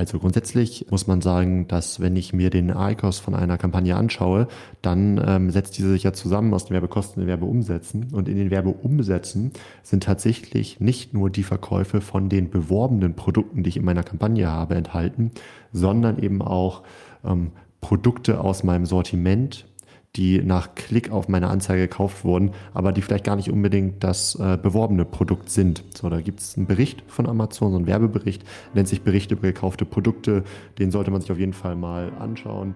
[0.00, 4.46] Also grundsätzlich muss man sagen, dass wenn ich mir den AICOS von einer Kampagne anschaue,
[4.80, 8.12] dann ähm, setzt diese sich ja zusammen aus den Werbekosten und den Werbeumsätzen.
[8.12, 9.50] Und in den Werbeumsätzen
[9.82, 14.48] sind tatsächlich nicht nur die Verkäufe von den beworbenen Produkten, die ich in meiner Kampagne
[14.48, 15.32] habe, enthalten,
[15.72, 16.84] sondern eben auch
[17.24, 19.66] ähm, Produkte aus meinem Sortiment,
[20.16, 24.34] die nach Klick auf meine Anzeige gekauft wurden, aber die vielleicht gar nicht unbedingt das
[24.34, 25.84] äh, beworbene Produkt sind.
[25.96, 28.44] So, da gibt es einen Bericht von Amazon, so einen Werbebericht,
[28.74, 30.44] nennt sich Bericht über gekaufte Produkte.
[30.78, 32.74] Den sollte man sich auf jeden Fall mal anschauen.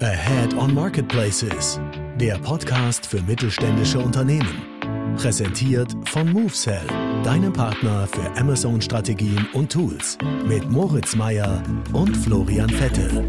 [0.00, 1.80] Ahead on Marketplaces,
[2.20, 4.75] der Podcast für mittelständische Unternehmen.
[5.16, 6.86] Präsentiert von MoveSell,
[7.24, 10.18] deinem Partner für Amazon-Strategien und Tools.
[10.46, 11.62] Mit Moritz Meyer
[11.94, 13.26] und Florian Vettel.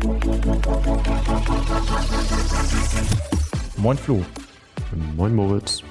[3.77, 4.21] Moin Flo.
[5.15, 5.81] Moin Moritz.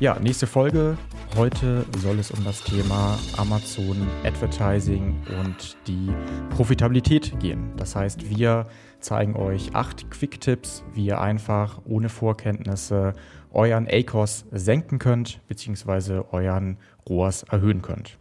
[0.00, 0.96] Ja, nächste Folge.
[1.36, 6.10] Heute soll es um das Thema Amazon Advertising und die
[6.56, 7.72] Profitabilität gehen.
[7.76, 8.66] Das heißt, wir
[9.00, 13.14] zeigen euch acht Quick-Tipps, wie ihr einfach ohne Vorkenntnisse
[13.52, 18.18] euren ACOS senken könnt, beziehungsweise euren ROAS erhöhen könnt.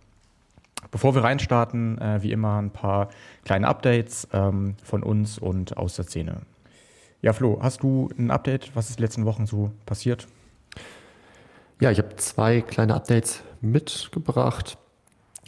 [0.92, 3.10] Bevor wir reinstarten, äh, wie immer ein paar
[3.44, 6.42] kleine Updates ähm, von uns und aus der Szene.
[7.22, 8.76] Ja, Flo, hast du ein Update?
[8.76, 10.28] Was ist in den letzten Wochen so passiert?
[11.80, 14.78] Ja, ich habe zwei kleine Updates mitgebracht.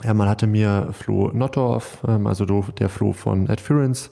[0.06, 4.10] Ja, man hatte mir Flo Nottorf, ähm, also der Flo von Adference,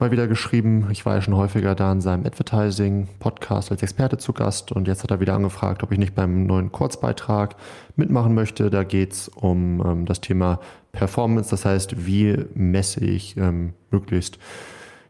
[0.00, 0.88] mal wieder geschrieben.
[0.90, 5.04] Ich war ja schon häufiger da in seinem Advertising-Podcast als Experte zu Gast und jetzt
[5.04, 7.54] hat er wieder angefragt, ob ich nicht beim neuen Kurzbeitrag
[7.94, 8.68] mitmachen möchte.
[8.68, 10.58] Da geht's um ähm, das Thema
[10.90, 14.38] Performance, das heißt, wie messe ich ähm, möglichst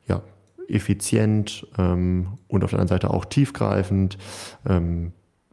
[0.08, 0.20] ja,
[0.68, 4.18] effizient und auf der anderen Seite auch tiefgreifend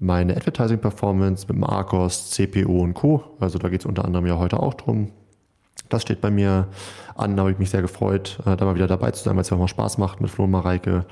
[0.06, 3.24] meine Advertising Performance mit dem Arcos, CPO und Co.
[3.40, 5.12] Also da geht es unter anderem ja heute auch drum.
[5.90, 6.68] Das steht bei mir
[7.16, 9.42] an, da habe ich mich sehr gefreut, äh, da mal wieder dabei zu sein, weil
[9.42, 11.06] es ja auch mal Spaß macht mit Flo und Mareike.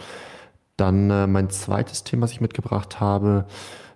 [0.77, 3.45] Dann äh, mein zweites Thema, was ich mitgebracht habe,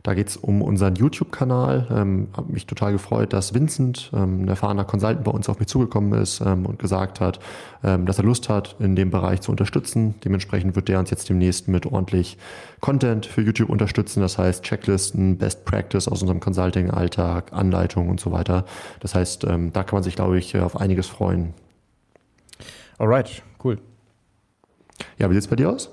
[0.08, 1.88] da geht es um unseren YouTube-Kanal.
[1.92, 5.68] Ähm, habe mich total gefreut, dass Vincent, ähm, ein erfahrener Consultant bei uns, auf mich
[5.68, 7.42] zugekommen ist ähm, und gesagt hat,
[7.84, 10.16] ähm, dass er Lust hat, in dem Bereich zu unterstützen.
[10.24, 12.38] Dementsprechend wird der uns jetzt demnächst mit ordentlich
[12.80, 14.22] Content für YouTube unterstützen.
[14.22, 18.64] Das heißt Checklisten, Best Practice aus unserem Consulting-Alltag, Anleitungen und so weiter.
[19.02, 21.54] Das heißt, ähm, da kann man sich, glaube ich, auf einiges freuen.
[22.98, 23.78] Alright, cool.
[25.18, 25.90] Ja, wie sieht es bei dir aus?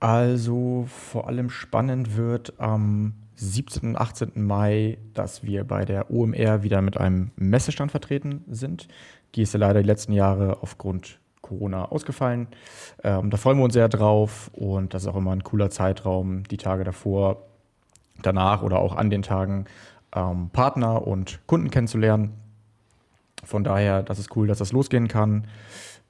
[0.00, 3.90] Also vor allem spannend wird am 17.
[3.90, 4.32] und 18.
[4.34, 8.88] Mai, dass wir bei der OMR wieder mit einem Messestand vertreten sind.
[9.34, 12.48] Die ist ja leider die letzten Jahre aufgrund Corona ausgefallen.
[13.04, 16.44] Ähm, da freuen wir uns sehr drauf und das ist auch immer ein cooler Zeitraum,
[16.44, 17.42] die Tage davor,
[18.22, 19.66] danach oder auch an den Tagen
[20.14, 22.32] ähm, Partner und Kunden kennenzulernen.
[23.44, 25.46] Von daher, das ist cool, dass das losgehen kann.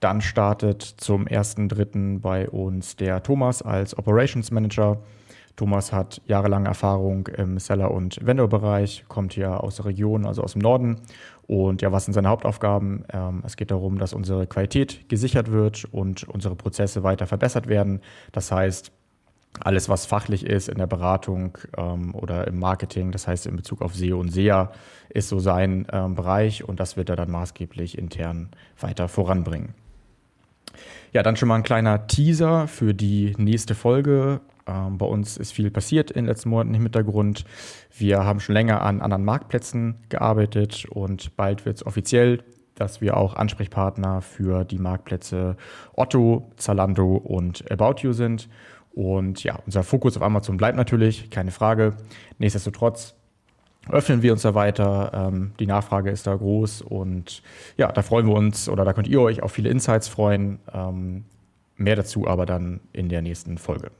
[0.00, 2.20] Dann startet zum 1.3.
[2.20, 4.98] bei uns der Thomas als Operations Manager.
[5.56, 10.52] Thomas hat jahrelange Erfahrung im Seller- und Vendor-Bereich, kommt hier aus der Region, also aus
[10.52, 11.00] dem Norden.
[11.46, 13.04] Und ja, was sind seine Hauptaufgaben?
[13.12, 18.00] Ähm, es geht darum, dass unsere Qualität gesichert wird und unsere Prozesse weiter verbessert werden.
[18.32, 18.92] Das heißt,
[19.60, 23.80] alles, was fachlich ist in der Beratung ähm, oder im Marketing, das heißt in Bezug
[23.80, 24.70] auf SEO und SEA,
[25.08, 29.74] ist so sein ähm, Bereich und das wird er dann maßgeblich intern weiter voranbringen.
[31.12, 34.40] Ja, dann schon mal ein kleiner Teaser für die nächste Folge.
[34.66, 37.44] Ähm, bei uns ist viel passiert in den letzten Monaten im Hintergrund.
[37.96, 42.42] Wir haben schon länger an anderen Marktplätzen gearbeitet und bald wird es offiziell,
[42.74, 45.56] dass wir auch Ansprechpartner für die Marktplätze
[45.94, 48.48] Otto, Zalando und About You sind.
[48.92, 51.96] Und ja, unser Fokus auf Amazon bleibt natürlich, keine Frage.
[52.38, 53.14] Nichtsdestotrotz
[53.90, 55.12] öffnen wir uns da weiter.
[55.14, 57.42] Ähm, die Nachfrage ist da groß und
[57.76, 60.58] ja, da freuen wir uns oder da könnt ihr euch auf viele Insights freuen.
[60.72, 61.24] Ähm,
[61.76, 63.90] mehr dazu aber dann in der nächsten Folge.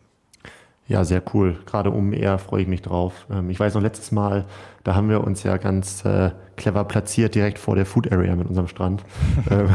[0.89, 1.59] Ja, sehr cool.
[1.67, 3.27] Gerade um eher freue ich mich drauf.
[3.31, 4.45] Ähm, ich weiß noch letztes Mal,
[4.85, 8.49] da haben wir uns ja ganz äh, clever platziert direkt vor der Food Area mit
[8.49, 9.03] unserem Strand.
[9.51, 9.69] Ähm,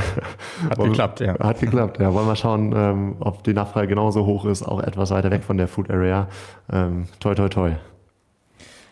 [0.70, 1.38] hat geklappt, ja.
[1.40, 2.14] Hat geklappt, ja.
[2.14, 5.58] Wollen wir schauen, ähm, ob die Nachfrage genauso hoch ist, auch etwas weiter weg von
[5.58, 6.28] der Food Area.
[6.68, 7.72] toi, toi, toi.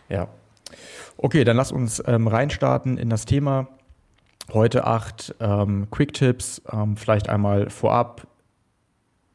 [0.08, 0.28] Ja.
[1.16, 3.68] Okay, dann lass uns ähm, reinstarten in das Thema.
[4.52, 8.26] Heute acht ähm, Quick Tipps, ähm, vielleicht einmal vorab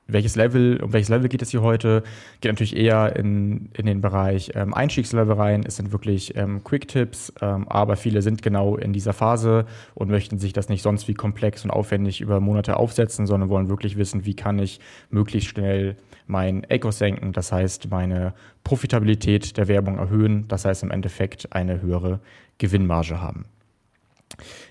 [0.08, 2.04] welches Level, um welches Level geht es hier heute?
[2.42, 5.64] Geht natürlich eher in, in den Bereich ähm, Einstiegslevel rein.
[5.66, 9.66] Es sind wirklich ähm, Quick-Tipps, ähm, aber viele sind genau in dieser Phase
[9.96, 13.70] und möchten sich das nicht sonst wie komplex und aufwendig über Monate aufsetzen, sondern wollen
[13.70, 14.80] wirklich wissen, wie kann ich
[15.10, 15.96] möglichst schnell
[16.28, 21.82] mein ACOS senken, das heißt meine Profitabilität der Werbung erhöhen, das heißt im Endeffekt eine
[21.82, 22.20] höhere
[22.58, 23.46] Gewinnmarge haben.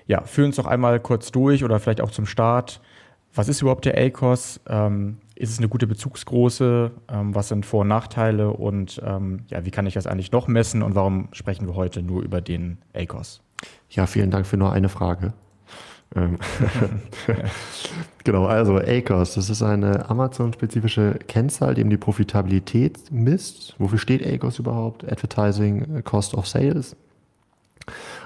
[0.06, 2.80] Ja, führen uns doch einmal kurz durch oder vielleicht auch zum Start.
[3.34, 4.60] Was ist überhaupt der ACOS?
[4.68, 6.92] Ähm, ist es eine gute Bezugsgröße?
[7.08, 8.50] Ähm, was sind Vor- und Nachteile?
[8.50, 10.82] Und ähm, ja, wie kann ich das eigentlich noch messen?
[10.82, 13.40] Und warum sprechen wir heute nur über den ACOS?
[13.90, 15.32] Ja, vielen Dank für nur eine Frage.
[16.14, 16.38] Ähm,
[18.24, 23.74] genau, also ACOS, das ist eine Amazon-spezifische Kennzahl, die eben die Profitabilität misst.
[23.78, 25.04] Wofür steht ACOS überhaupt?
[25.10, 26.96] Advertising Cost of Sales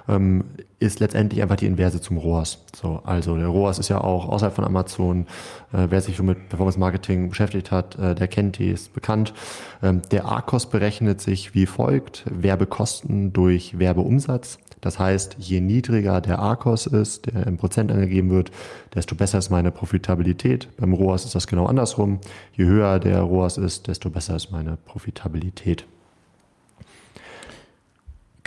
[0.08, 0.44] ähm,
[0.81, 2.58] ist letztendlich einfach die Inverse zum ROAS.
[2.75, 5.26] So, also der ROAS ist ja auch außerhalb von Amazon,
[5.72, 9.34] äh, wer sich schon mit Performance Marketing beschäftigt hat, äh, der kennt die, ist bekannt.
[9.82, 14.58] Ähm, der ARCOS berechnet sich wie folgt, Werbekosten durch Werbeumsatz.
[14.81, 18.52] Das heißt, je niedriger der ARCOS ist, der in Prozent angegeben wird,
[18.94, 20.69] desto besser ist meine Profitabilität.
[20.76, 22.20] Beim ROAS ist das genau andersrum.
[22.52, 25.84] Je höher der ROAS ist, desto besser ist meine Profitabilität.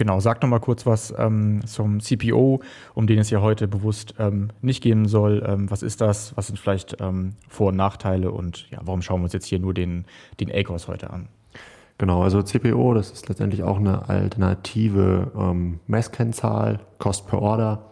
[0.02, 2.62] Genau, sag noch mal kurz was ähm, zum CPO,
[2.96, 5.44] um den es ja heute bewusst ähm, nicht gehen soll.
[5.48, 6.36] Ähm, was ist das?
[6.36, 8.32] Was sind vielleicht ähm, Vor- und Nachteile?
[8.32, 10.06] Und ja, warum schauen wir uns jetzt hier nur den,
[10.40, 11.28] den ACOS heute an?
[12.00, 17.91] Genau, also CPO, das ist letztendlich auch eine alternative ähm, Messkennzahl, Cost per Order.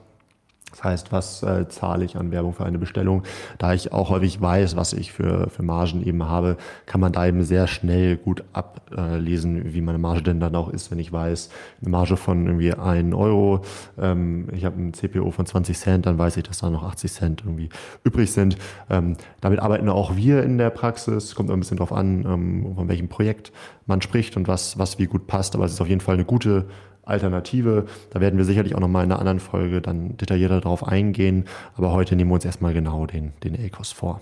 [0.71, 3.23] Das heißt, was äh, zahle ich an Werbung für eine Bestellung?
[3.57, 7.25] Da ich auch häufig weiß, was ich für, für Margen eben habe, kann man da
[7.25, 11.49] eben sehr schnell gut ablesen, wie meine Marge denn dann auch ist, wenn ich weiß,
[11.81, 13.61] eine Marge von irgendwie 1 Euro,
[13.99, 17.11] ähm, ich habe ein CPO von 20 Cent, dann weiß ich, dass da noch 80
[17.11, 17.69] Cent irgendwie
[18.03, 18.57] übrig sind.
[18.89, 22.87] Ähm, damit arbeiten auch wir in der Praxis, kommt ein bisschen drauf an, ähm, von
[22.87, 23.51] welchem Projekt
[23.85, 26.25] man spricht und was, was wie gut passt, aber es ist auf jeden Fall eine
[26.25, 26.67] gute
[27.09, 27.85] Alternative.
[28.11, 31.45] Da werden wir sicherlich auch nochmal in einer anderen Folge dann detaillierter darauf eingehen.
[31.75, 34.21] Aber heute nehmen wir uns erstmal genau den, den ACOS vor.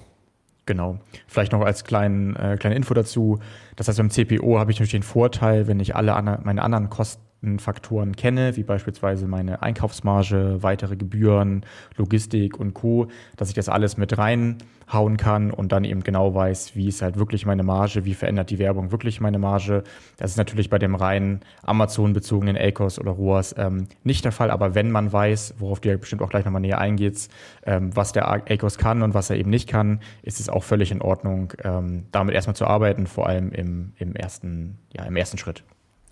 [0.65, 0.99] Genau.
[1.27, 3.39] Vielleicht noch als kleinen, äh, kleine Info dazu.
[3.75, 6.11] Das heißt, beim CPO habe ich natürlich den Vorteil, wenn ich alle
[6.43, 7.21] meine anderen Kosten
[7.59, 11.65] Faktoren kenne, wie beispielsweise meine Einkaufsmarge, weitere Gebühren,
[11.95, 16.75] Logistik und Co., dass ich das alles mit reinhauen kann und dann eben genau weiß,
[16.75, 19.83] wie ist halt wirklich meine Marge, wie verändert die Werbung wirklich meine Marge.
[20.17, 24.75] Das ist natürlich bei dem rein Amazon-bezogenen ACOS oder ROAS ähm, nicht der Fall, aber
[24.75, 27.31] wenn man weiß, worauf du ja bestimmt auch gleich nochmal näher eingehst,
[27.65, 30.91] ähm, was der ACOS kann und was er eben nicht kann, ist es auch völlig
[30.91, 35.37] in Ordnung, ähm, damit erstmal zu arbeiten, vor allem im, im, ersten, ja, im ersten
[35.37, 35.63] Schritt.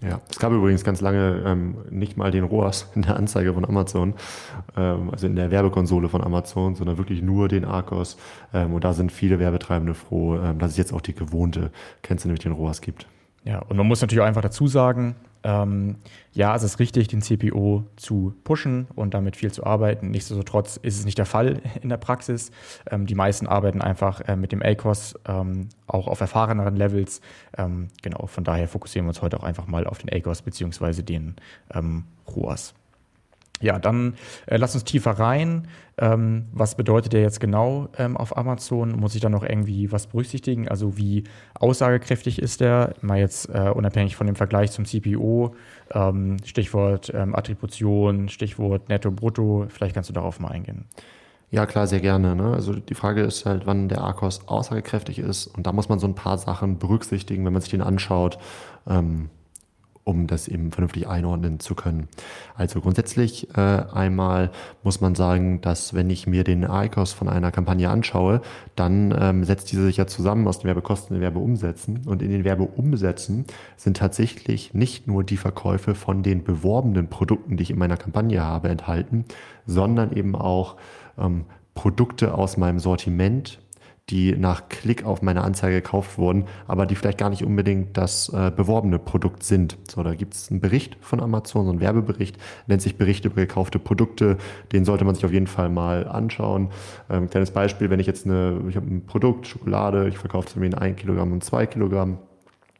[0.07, 3.65] Ja, es gab übrigens ganz lange ähm, nicht mal den ROAS in der Anzeige von
[3.65, 4.13] Amazon,
[4.77, 8.17] ähm, also in der Werbekonsole von Amazon, sondern wirklich nur den Arcos.
[8.53, 11.71] Ähm, und da sind viele Werbetreibende froh, ähm, dass es jetzt auch die gewohnte
[12.03, 13.07] Kennzahl, nämlich den ROAS gibt.
[13.45, 15.97] Ja, und man muss natürlich auch einfach dazu sagen, ähm,
[16.33, 20.09] ja, es ist richtig, den CPO zu pushen und damit viel zu arbeiten.
[20.09, 22.51] Nichtsdestotrotz ist es nicht der Fall in der Praxis.
[22.89, 27.21] Ähm, die meisten arbeiten einfach äh, mit dem ACOS ähm, auch auf erfahreneren Levels.
[27.57, 31.03] Ähm, genau, von daher fokussieren wir uns heute auch einfach mal auf den ACOS beziehungsweise
[31.03, 31.35] den
[31.71, 32.73] ähm, ROAS.
[33.61, 34.15] Ja, dann
[34.47, 35.67] äh, lass uns tiefer rein.
[35.97, 38.91] Ähm, was bedeutet der jetzt genau ähm, auf Amazon?
[38.99, 40.67] Muss ich da noch irgendwie was berücksichtigen?
[40.67, 41.23] Also wie
[41.53, 42.95] aussagekräftig ist der?
[43.01, 45.55] Mal jetzt äh, unabhängig von dem Vergleich zum CPO.
[45.93, 49.67] Ähm, Stichwort ähm, Attribution, Stichwort Netto-Brutto.
[49.69, 50.85] Vielleicht kannst du darauf mal eingehen.
[51.51, 52.35] Ja, klar, sehr gerne.
[52.35, 52.51] Ne?
[52.53, 55.47] Also die Frage ist halt, wann der ARCOS aussagekräftig ist.
[55.47, 58.37] Und da muss man so ein paar Sachen berücksichtigen, wenn man sich den anschaut.
[58.87, 59.29] Ähm,
[60.05, 62.07] um das eben vernünftig einordnen zu können.
[62.53, 64.51] Also grundsätzlich äh, einmal
[64.83, 68.41] muss man sagen, dass wenn ich mir den ICOS von einer Kampagne anschaue,
[68.75, 72.03] dann ähm, setzt diese sich ja zusammen aus den Werbekosten und den Werbeumsätzen.
[72.05, 73.45] Und in den Werbeumsätzen
[73.77, 78.43] sind tatsächlich nicht nur die Verkäufe von den beworbenen Produkten, die ich in meiner Kampagne
[78.43, 79.25] habe, enthalten,
[79.65, 80.75] sondern eben auch
[81.17, 83.59] ähm, Produkte aus meinem Sortiment,
[84.09, 88.29] die nach Klick auf meine Anzeige gekauft wurden, aber die vielleicht gar nicht unbedingt das
[88.29, 89.77] äh, beworbene Produkt sind.
[89.89, 93.35] So, da gibt es einen Bericht von Amazon, so einen Werbebericht, nennt sich Bericht über
[93.35, 94.37] gekaufte Produkte.
[94.71, 96.69] Den sollte man sich auf jeden Fall mal anschauen.
[97.09, 100.55] Ähm, kleines Beispiel, wenn ich jetzt eine, ich habe ein Produkt, Schokolade, ich verkaufe es
[100.55, 102.19] in ein Kilogramm und zwei Kilogramm.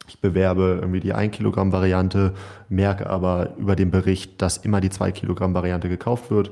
[0.07, 2.33] Ich bewerbe irgendwie die 1 Kilogramm Variante,
[2.69, 6.51] merke aber über den Bericht, dass immer die 2 Kilogramm Variante gekauft wird,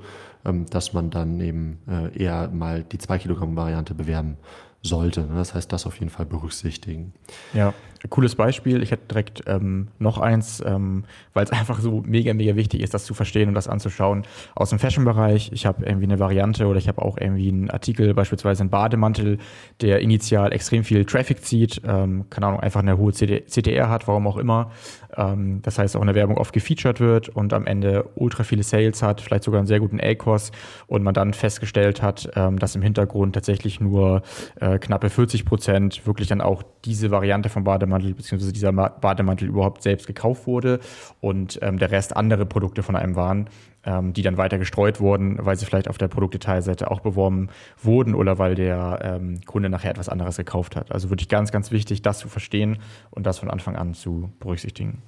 [0.70, 4.38] dass man dann eben äh, eher mal die 2 Kilogramm Variante bewerben
[4.84, 5.28] sollte.
[5.34, 7.14] Das heißt, das auf jeden Fall berücksichtigen.
[7.54, 7.74] Ja,
[8.10, 8.84] cooles Beispiel.
[8.84, 12.94] Ich hätte direkt ähm, noch eins, ähm, weil es einfach so mega, mega wichtig ist,
[12.94, 14.24] das zu verstehen und das anzuschauen.
[14.56, 18.14] Aus dem Fashion-Bereich, ich habe irgendwie eine Variante oder ich habe auch irgendwie einen Artikel,
[18.14, 19.38] beispielsweise einen Bademantel,
[19.82, 24.28] der initial extrem viel Traffic zieht, ähm, keine Ahnung, einfach eine hohe CTR hat, warum
[24.28, 24.72] auch immer.
[25.16, 28.64] Ähm, das heißt, auch in der Werbung oft gefeatured wird und am Ende ultra viele
[28.64, 30.52] Sales hat, vielleicht sogar einen sehr guten A-Kurs
[30.88, 34.24] und man dann festgestellt hat, ähm, dass im Hintergrund tatsächlich nur
[34.60, 38.52] äh, knappe 40 Prozent wirklich dann auch diese Variante vom Bademantel bzw.
[38.52, 40.80] dieser Bademantel überhaupt selbst gekauft wurde
[41.22, 43.50] und ähm, der Rest andere Produkte von einem waren,
[43.86, 47.50] ähm, die dann weiter gestreut wurden, weil sie vielleicht auf der Produktdetailseite auch beworben
[47.82, 50.92] wurden oder weil der ähm, Kunde nachher etwas anderes gekauft hat.
[50.92, 52.80] Also wirklich ganz, ganz wichtig, das zu verstehen
[53.12, 55.02] und das von Anfang an zu berücksichtigen.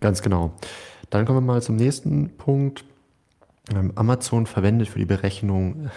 [0.00, 0.52] Ganz genau.
[1.10, 2.84] Dann kommen wir mal zum nächsten Punkt.
[3.74, 5.90] Ähm, Amazon verwendet für die Berechnung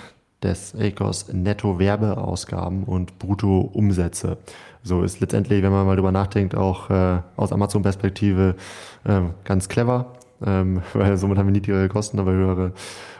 [0.43, 4.37] des ACOS Netto-Werbeausgaben und Brutto-Umsätze.
[4.83, 8.55] So ist letztendlich, wenn man mal drüber nachdenkt, auch äh, aus Amazon-Perspektive
[9.03, 10.13] äh, ganz clever,
[10.45, 12.73] ähm, weil somit haben wir niedrigere Kosten, aber höhere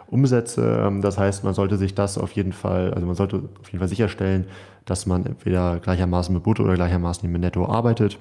[0.07, 0.85] Umsätze.
[0.85, 3.79] Ähm, das heißt, man sollte sich das auf jeden Fall, also man sollte auf jeden
[3.79, 4.45] Fall sicherstellen,
[4.85, 8.17] dass man entweder gleichermaßen mit Brutto oder gleichermaßen mit Netto arbeitet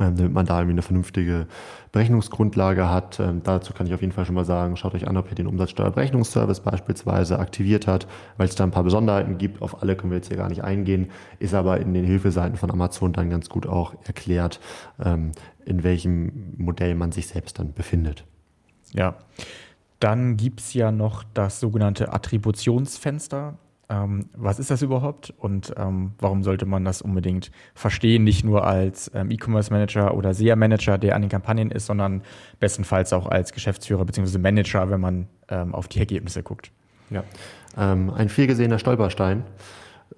[0.00, 1.46] ähm, damit man da irgendwie eine vernünftige
[1.92, 3.20] Berechnungsgrundlage hat.
[3.20, 5.36] Ähm, dazu kann ich auf jeden Fall schon mal sagen, schaut euch an, ob ihr
[5.36, 9.62] den Umsatzsteuerberechnungsservice beispielsweise aktiviert hat, weil es da ein paar Besonderheiten gibt.
[9.62, 12.72] Auf alle können wir jetzt hier gar nicht eingehen, ist aber in den Hilfeseiten von
[12.72, 14.58] Amazon dann ganz gut auch erklärt,
[15.02, 15.30] ähm,
[15.64, 18.24] in welchem Modell man sich selbst dann befindet.
[18.92, 19.14] Ja.
[20.00, 23.58] Dann gibt es ja noch das sogenannte Attributionsfenster.
[23.90, 28.66] Ähm, was ist das überhaupt und ähm, warum sollte man das unbedingt verstehen, nicht nur
[28.66, 32.22] als ähm, E-Commerce Manager oder SEA Manager, der an den Kampagnen ist, sondern
[32.60, 34.38] bestenfalls auch als Geschäftsführer bzw.
[34.38, 36.70] Manager, wenn man ähm, auf die Ergebnisse guckt.
[37.10, 37.24] Ja,
[37.76, 39.44] ähm, ein viel gesehener Stolperstein.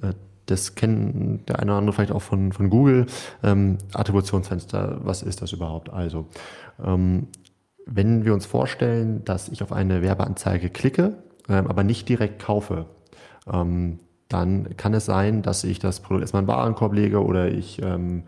[0.00, 0.12] Äh,
[0.46, 3.06] das kennen der eine oder andere vielleicht auch von, von Google.
[3.42, 5.90] Ähm, Attributionsfenster, was ist das überhaupt?
[5.90, 6.28] Also,
[6.78, 11.16] wenn wir uns vorstellen, dass ich auf eine Werbeanzeige klicke,
[11.48, 12.86] aber nicht direkt kaufe,
[13.52, 13.98] ähm,
[14.28, 17.80] dann kann es sein, dass ich das Produkt erstmal in den Warenkorb lege oder ich
[17.82, 18.24] ähm,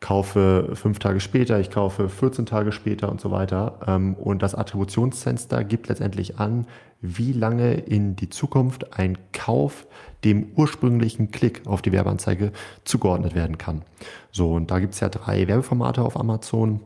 [0.00, 3.78] kaufe fünf Tage später, ich kaufe 14 Tage später und so weiter.
[3.86, 6.66] Ähm, und das Attributionsfenster gibt letztendlich an,
[7.00, 9.86] wie lange in die Zukunft ein Kauf
[10.24, 12.52] dem ursprünglichen Klick auf die Werbeanzeige
[12.84, 13.82] zugeordnet werden kann.
[14.30, 16.80] So, und da gibt es ja drei Werbeformate auf Amazon.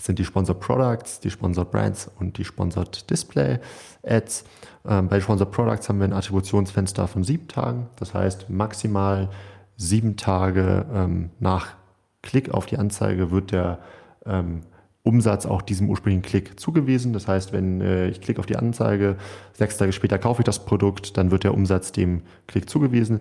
[0.00, 3.58] Das sind die Sponsored Products, die Sponsored Brands und die Sponsored Display
[4.02, 4.44] Ads.
[4.88, 7.86] Ähm, bei Sponsored Products haben wir ein Attributionsfenster von sieben Tagen.
[7.96, 9.28] Das heißt, maximal
[9.76, 11.74] sieben Tage ähm, nach
[12.22, 13.80] Klick auf die Anzeige wird der
[14.24, 14.62] ähm,
[15.02, 17.12] Umsatz auch diesem ursprünglichen Klick zugewiesen.
[17.12, 19.16] Das heißt, wenn äh, ich klicke auf die Anzeige,
[19.52, 23.20] sechs Tage später kaufe ich das Produkt, dann wird der Umsatz dem Klick zugewiesen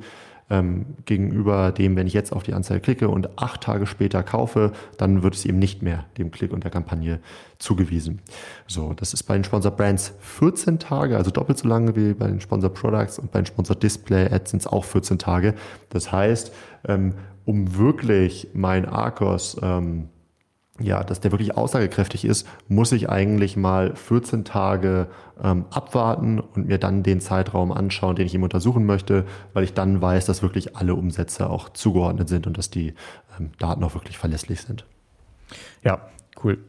[0.50, 4.72] ähm, gegenüber dem, wenn ich jetzt auf die Anzeige klicke und acht Tage später kaufe,
[4.98, 7.20] dann wird es eben nicht mehr dem Klick und der Kampagne
[7.60, 8.20] zugewiesen.
[8.68, 12.28] So, das ist bei den Sponsor Brands 14 Tage, also doppelt so lange wie bei
[12.28, 15.54] den Sponsor Products und bei den Sponsor Display Ads sind es auch 14 Tage.
[15.90, 16.54] Das heißt,
[16.88, 17.14] ähm,
[17.46, 20.10] um wirklich mein Arcos ähm,
[20.80, 25.08] ja, dass der wirklich aussagekräftig ist, muss ich eigentlich mal 14 Tage
[25.44, 29.74] ähm, abwarten und mir dann den Zeitraum anschauen, den ich ihm untersuchen möchte, weil ich
[29.74, 32.94] dann weiß, dass wirklich alle Umsätze auch zugeordnet sind und dass die
[33.38, 34.86] ähm, Daten auch wirklich verlässlich sind.
[35.84, 36.10] Ja,
[36.44, 36.60] cool.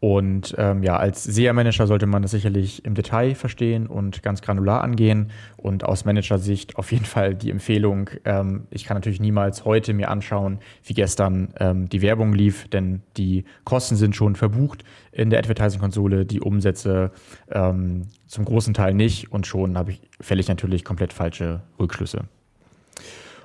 [0.00, 4.82] Und ähm, ja, als SEA-Manager sollte man das sicherlich im Detail verstehen und ganz granular
[4.82, 5.30] angehen.
[5.56, 10.10] Und aus Managersicht auf jeden Fall die Empfehlung, ähm, ich kann natürlich niemals heute mir
[10.10, 15.40] anschauen, wie gestern ähm, die Werbung lief, denn die Kosten sind schon verbucht in der
[15.40, 17.10] Advertising-Konsole, die Umsätze
[17.50, 22.28] ähm, zum großen Teil nicht und schon habe ich, fälle ich natürlich komplett falsche Rückschlüsse.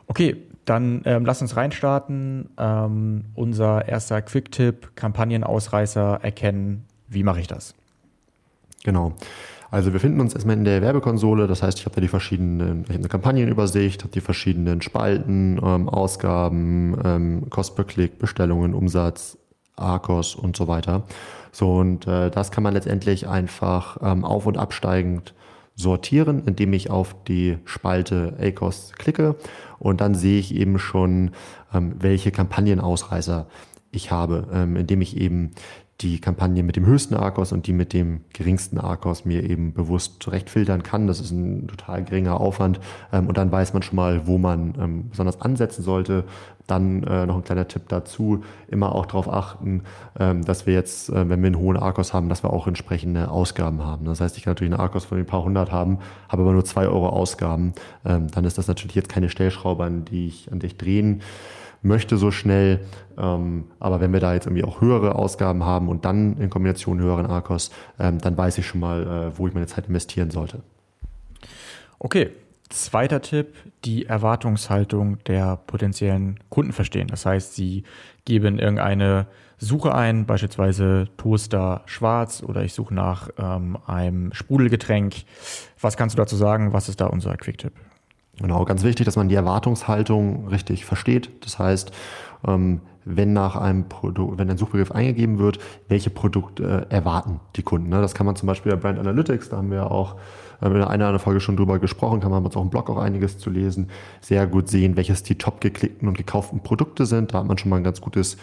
[0.08, 2.50] Okay, dann ähm, lass uns reinstarten.
[2.58, 6.86] Ähm, unser erster Quick-Tipp, Kampagnenausreißer erkennen.
[7.08, 7.76] Wie mache ich das?
[8.84, 9.14] Genau.
[9.72, 12.86] Also wir finden uns erstmal in der Werbekonsole, das heißt, ich habe da die verschiedenen,
[12.88, 19.36] ich eine Kampagnenübersicht, habe die verschiedenen Spalten, ähm, Ausgaben, ähm, Cost per Klick, Bestellungen, Umsatz,
[19.76, 21.04] Arcos und so weiter.
[21.52, 25.34] So, und äh, das kann man letztendlich einfach ähm, auf- und absteigend
[25.75, 29.36] sortieren, indem ich auf die Spalte ACOS klicke.
[29.80, 31.32] Und dann sehe ich eben schon,
[31.74, 33.48] ähm, welche Kampagnenausreißer
[33.92, 35.51] ich habe, ähm, indem ich eben
[36.04, 40.22] die Kampagne mit dem höchsten Arkos und die mit dem geringsten Arkos mir eben bewusst
[40.22, 41.08] zurecht filtern kann.
[41.08, 42.80] Das ist ein total geringer Aufwand
[43.12, 46.26] ähm, und dann weiß man schon mal, wo man ähm, besonders ansetzen sollte.
[46.68, 49.84] Dann äh, noch ein kleiner Tipp dazu, immer auch darauf achten,
[50.20, 53.30] ähm, dass wir jetzt, äh, wenn wir einen hohen Arkos haben, dass wir auch entsprechende
[53.30, 54.06] Ausgaben haben.
[54.06, 56.66] Das heißt, ich kann natürlich einen Arkos von ein paar hundert haben, habe aber nur
[56.66, 57.74] zwei Euro Ausgaben.
[58.06, 61.22] Ähm, dann ist das natürlich jetzt keine Stellschraube, an die ich, an die ich drehen
[61.84, 62.80] möchte so schnell.
[63.18, 67.00] Ähm, aber wenn wir da jetzt irgendwie auch höhere Ausgaben haben und dann in Kombination
[67.00, 70.63] höheren Arkos, ähm, dann weiß ich schon mal, äh, wo ich meine Zeit investieren sollte.
[72.00, 72.32] Okay.
[72.70, 73.54] Zweiter Tipp,
[73.86, 77.08] die Erwartungshaltung der potenziellen Kunden verstehen.
[77.08, 77.84] Das heißt, sie
[78.25, 79.28] geben irgendeine
[79.60, 85.18] Suche ein, beispielsweise Toaster schwarz oder ich suche nach ähm, einem Sprudelgetränk.
[85.80, 86.74] Was kannst du dazu sagen?
[86.74, 87.74] Was ist da unser Quick-Tipp?
[88.40, 91.30] Genau, ganz wichtig, dass man die Erwartungshaltung richtig versteht.
[91.46, 91.92] Das heißt,
[92.48, 97.63] ähm, wenn nach einem Produkt, wenn ein Suchbegriff eingegeben wird, welche Produkte äh, erwarten die
[97.63, 97.90] Kunden.
[97.90, 98.02] Ne?
[98.02, 100.16] Das kann man zum Beispiel bei Brand Analytics, da haben wir auch
[100.62, 102.98] äh, in einer anderen Folge schon drüber gesprochen, kann man uns auch im Blog auch
[102.98, 103.90] einiges zu lesen,
[104.22, 107.34] sehr gut sehen, welches die top geklickten und gekauften Produkte sind.
[107.34, 108.38] Da hat man schon mal ein ganz gutes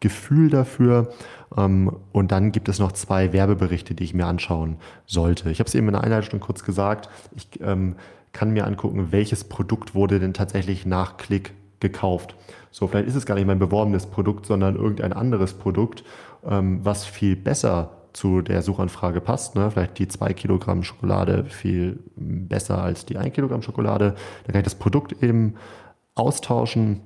[0.00, 1.12] Gefühl dafür.
[1.56, 4.76] Ähm, und dann gibt es noch zwei Werbeberichte, die ich mir anschauen
[5.06, 5.50] sollte.
[5.50, 7.08] Ich habe es eben in der Einleitung schon kurz gesagt.
[7.34, 7.96] Ich ähm,
[8.36, 12.36] kann mir angucken, welches Produkt wurde denn tatsächlich nach Klick gekauft.
[12.70, 16.04] So, vielleicht ist es gar nicht mein beworbenes Produkt, sondern irgendein anderes Produkt,
[16.46, 19.54] ähm, was viel besser zu der Suchanfrage passt.
[19.54, 19.70] Ne?
[19.70, 24.14] Vielleicht die zwei Kilogramm Schokolade viel besser als die ein Kilogramm Schokolade.
[24.44, 25.54] Dann kann ich das Produkt eben
[26.14, 27.00] austauschen.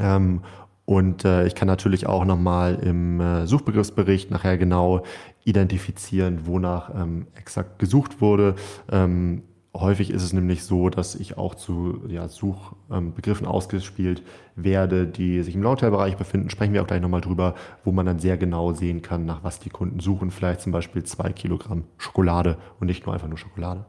[0.00, 0.42] Ähm,
[0.84, 5.04] und äh, ich kann natürlich auch nochmal im äh, Suchbegriffsbericht nachher genau
[5.44, 8.56] identifizieren, wonach ähm, exakt gesucht wurde.
[8.90, 14.22] Ähm, Häufig ist es nämlich so, dass ich auch zu ja, Suchbegriffen ähm, ausgespielt
[14.56, 16.50] werde, die sich im Longtail-Bereich befinden.
[16.50, 19.60] Sprechen wir auch gleich nochmal drüber, wo man dann sehr genau sehen kann, nach was
[19.60, 20.32] die Kunden suchen.
[20.32, 23.86] Vielleicht zum Beispiel zwei Kilogramm Schokolade und nicht nur einfach nur Schokolade.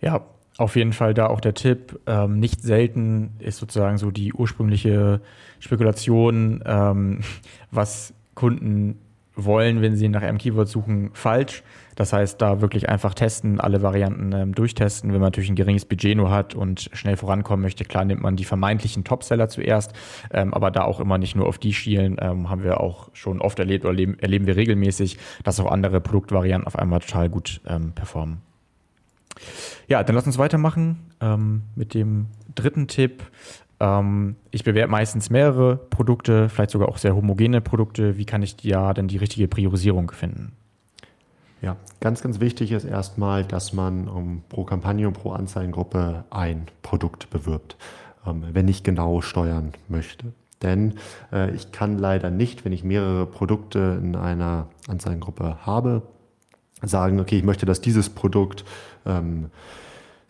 [0.00, 0.22] Ja,
[0.56, 2.00] auf jeden Fall da auch der Tipp.
[2.06, 5.20] Ähm, nicht selten ist sozusagen so die ursprüngliche
[5.60, 7.20] Spekulation, ähm,
[7.70, 8.98] was Kunden
[9.36, 11.62] wollen, wenn sie nach einem Keyword suchen, falsch.
[11.96, 15.12] Das heißt, da wirklich einfach testen, alle Varianten ähm, durchtesten.
[15.12, 18.36] Wenn man natürlich ein geringes Budget nur hat und schnell vorankommen möchte, klar nimmt man
[18.36, 19.92] die vermeintlichen Topseller zuerst,
[20.32, 23.40] ähm, aber da auch immer nicht nur auf die schielen, ähm, haben wir auch schon
[23.40, 27.60] oft erlebt oder erleben, erleben wir regelmäßig, dass auch andere Produktvarianten auf einmal total gut
[27.66, 28.38] ähm, performen.
[29.88, 33.22] Ja, dann lass uns weitermachen ähm, mit dem dritten Tipp.
[33.80, 38.16] Ähm, ich bewerbe meistens mehrere Produkte, vielleicht sogar auch sehr homogene Produkte.
[38.16, 40.52] Wie kann ich ja denn die richtige Priorisierung finden?
[41.64, 46.66] Ja, ganz, ganz wichtig ist erstmal, dass man um, pro Kampagne und pro Anzeigengruppe ein
[46.82, 47.78] Produkt bewirbt,
[48.26, 50.34] ähm, wenn ich genau steuern möchte.
[50.60, 50.96] Denn
[51.32, 56.02] äh, ich kann leider nicht, wenn ich mehrere Produkte in einer Anzeigengruppe habe,
[56.82, 58.66] sagen, okay, ich möchte, dass dieses Produkt
[59.06, 59.46] ähm,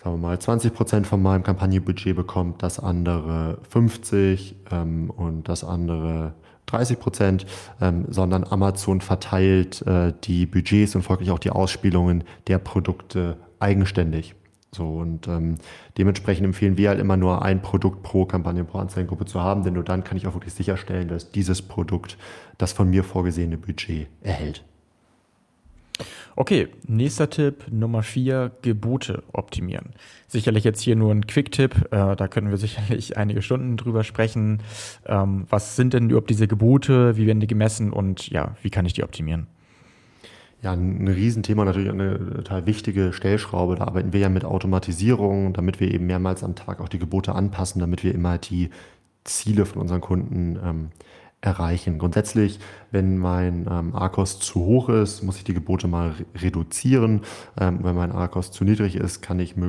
[0.04, 5.64] sagen wir mal, 20 Prozent von meinem Kampagnenbudget bekommt, das andere 50 ähm, und das
[5.64, 6.34] andere
[6.66, 7.46] 30 Prozent,
[7.80, 14.34] ähm, sondern Amazon verteilt äh, die Budgets und folglich auch die Ausspielungen der Produkte eigenständig.
[14.74, 15.56] So und ähm,
[15.98, 19.74] dementsprechend empfehlen wir halt immer nur ein Produkt pro Kampagne, pro Anzeigengruppe zu haben, denn
[19.74, 22.18] nur dann kann ich auch wirklich sicherstellen, dass dieses Produkt
[22.58, 24.64] das von mir vorgesehene Budget erhält.
[26.36, 29.90] Okay, nächster Tipp, Nummer vier, Gebote optimieren.
[30.26, 34.60] Sicherlich jetzt hier nur ein Quick-Tipp, äh, da können wir sicherlich einige Stunden drüber sprechen.
[35.06, 38.84] Ähm, was sind denn überhaupt diese Gebote, wie werden die gemessen und ja, wie kann
[38.84, 39.46] ich die optimieren?
[40.60, 43.76] Ja, ein Riesenthema, natürlich eine total wichtige Stellschraube.
[43.76, 47.34] Da arbeiten wir ja mit Automatisierung, damit wir eben mehrmals am Tag auch die Gebote
[47.34, 48.70] anpassen, damit wir immer die
[49.24, 50.88] Ziele von unseren Kunden ähm,
[51.44, 51.98] erreichen.
[51.98, 52.58] Grundsätzlich,
[52.90, 57.20] wenn mein ähm, ARCOS zu hoch ist, muss ich die Gebote mal re reduzieren.
[57.60, 59.62] Ähm, wenn mein ARCOS zu niedrig ist, kann ich äh,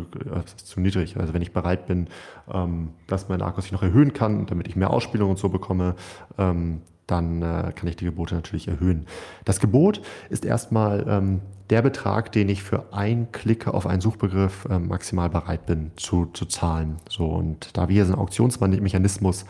[0.55, 1.17] zu niedrig.
[1.17, 2.07] Also wenn ich bereit bin,
[2.51, 5.95] ähm, dass mein ARCOS sich noch erhöhen kann, damit ich mehr Ausspielung und so bekomme,
[6.37, 9.05] ähm, dann äh, kann ich die Gebote natürlich erhöhen.
[9.43, 14.65] Das Gebot ist erstmal ähm, der Betrag, den ich für ein Klick auf einen Suchbegriff
[14.69, 16.97] äh, maximal bereit bin zu, zu zahlen.
[17.09, 19.45] So, und da wir hier so einen Auktionsmechanismus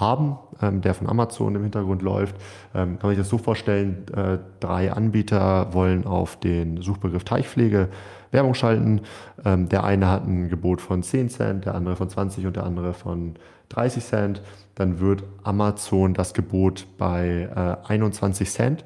[0.00, 2.36] haben, ähm, der von Amazon im Hintergrund läuft.
[2.74, 7.88] Ähm, kann man sich das so vorstellen, äh, drei Anbieter wollen auf den Suchbegriff Teichpflege
[8.30, 9.02] Werbung schalten.
[9.44, 12.64] Ähm, der eine hat ein Gebot von 10 Cent, der andere von 20 und der
[12.64, 13.34] andere von
[13.70, 14.42] 30 Cent.
[14.74, 17.48] Dann wird Amazon das Gebot bei
[17.86, 18.84] äh, 21 Cent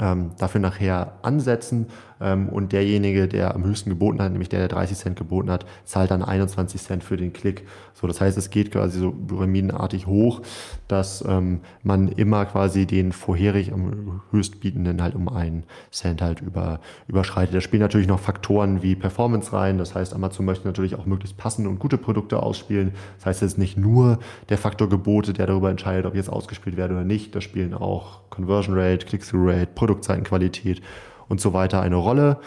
[0.00, 1.86] ähm, dafür nachher ansetzen
[2.20, 5.66] ähm, und derjenige, der am höchsten geboten hat, nämlich der, der 30 Cent geboten hat,
[5.84, 7.66] zahlt dann 21 Cent für den Klick.
[7.94, 10.42] So, das heißt, es geht quasi so pyramidenartig hoch,
[10.86, 16.80] dass ähm, man immer quasi den vorherig am höchstbietenden halt um einen Cent halt über,
[17.08, 17.54] überschreitet.
[17.54, 19.78] Da spielen natürlich noch Faktoren wie Performance rein.
[19.78, 22.92] Das heißt, Amazon möchte natürlich auch möglichst passende und gute Produkte ausspielen.
[23.16, 26.76] Das heißt, es ist nicht nur der Faktor Gebote, der darüber entscheidet, ob jetzt ausgespielt
[26.76, 27.34] werde oder nicht.
[27.34, 30.82] Da spielen auch Conversion Rate, Click-Through Rate, Produktseitenqualität
[31.28, 32.38] und so weiter eine Rolle.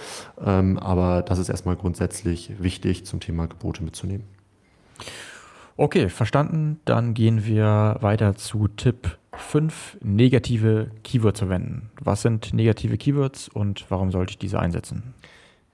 [0.43, 4.25] Ähm, aber das ist erstmal grundsätzlich wichtig zum Thema Gebote mitzunehmen.
[5.77, 6.79] Okay, verstanden.
[6.85, 11.89] Dann gehen wir weiter zu Tipp 5, negative Keywords verwenden.
[11.99, 15.15] Was sind negative Keywords und warum sollte ich diese einsetzen?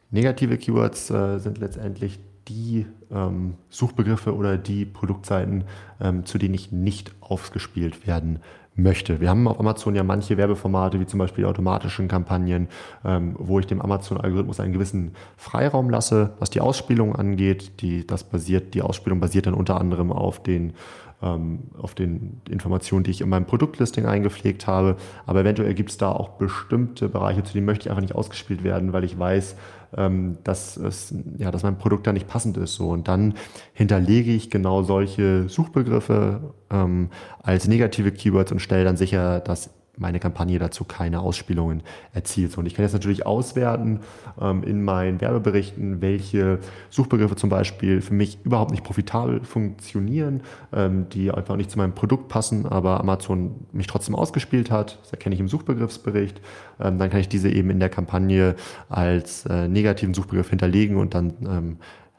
[0.09, 5.65] Negative Keywords äh, sind letztendlich die ähm, Suchbegriffe oder die Produktseiten,
[5.99, 8.39] ähm, zu denen ich nicht ausgespielt werden
[8.77, 9.19] möchte.
[9.19, 12.69] Wir haben auf Amazon ja manche Werbeformate, wie zum Beispiel automatischen Kampagnen,
[13.03, 17.81] ähm, wo ich dem Amazon-Algorithmus einen gewissen Freiraum lasse, was die Ausspielung angeht.
[17.81, 20.73] Die, das basiert, die Ausspielung basiert dann unter anderem auf den
[21.21, 24.97] ähm, auf den Informationen, die ich in meinem Produktlisting eingepflegt habe.
[25.25, 28.63] Aber eventuell gibt es da auch bestimmte Bereiche, zu denen möchte ich einfach nicht ausgespielt
[28.63, 29.55] werden, weil ich weiß,
[29.95, 32.75] ähm, dass, es, ja, dass mein Produkt da nicht passend ist.
[32.75, 32.89] So.
[32.89, 33.35] Und dann
[33.73, 37.09] hinterlege ich genau solche Suchbegriffe ähm,
[37.41, 41.83] als negative Keywords und stelle dann sicher, dass meine Kampagne dazu keine Ausspielungen
[42.13, 42.57] erzielt.
[42.57, 44.01] Und ich kann jetzt natürlich auswerten
[44.39, 51.09] ähm, in meinen Werbeberichten, welche Suchbegriffe zum Beispiel für mich überhaupt nicht profitabel funktionieren, ähm,
[51.09, 54.99] die einfach nicht zu meinem Produkt passen, aber Amazon mich trotzdem ausgespielt hat.
[55.01, 56.39] Das erkenne ich im Suchbegriffsbericht.
[56.79, 58.55] Ähm, dann kann ich diese eben in der Kampagne
[58.89, 61.77] als äh, negativen Suchbegriff hinterlegen und dann ähm,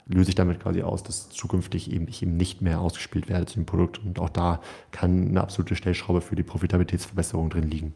[0.09, 3.55] löse ich damit quasi aus, dass zukünftig eben ich eben nicht mehr ausgespielt werde zu
[3.55, 3.99] dem Produkt.
[3.99, 7.94] Und auch da kann eine absolute Stellschraube für die Profitabilitätsverbesserung drin liegen.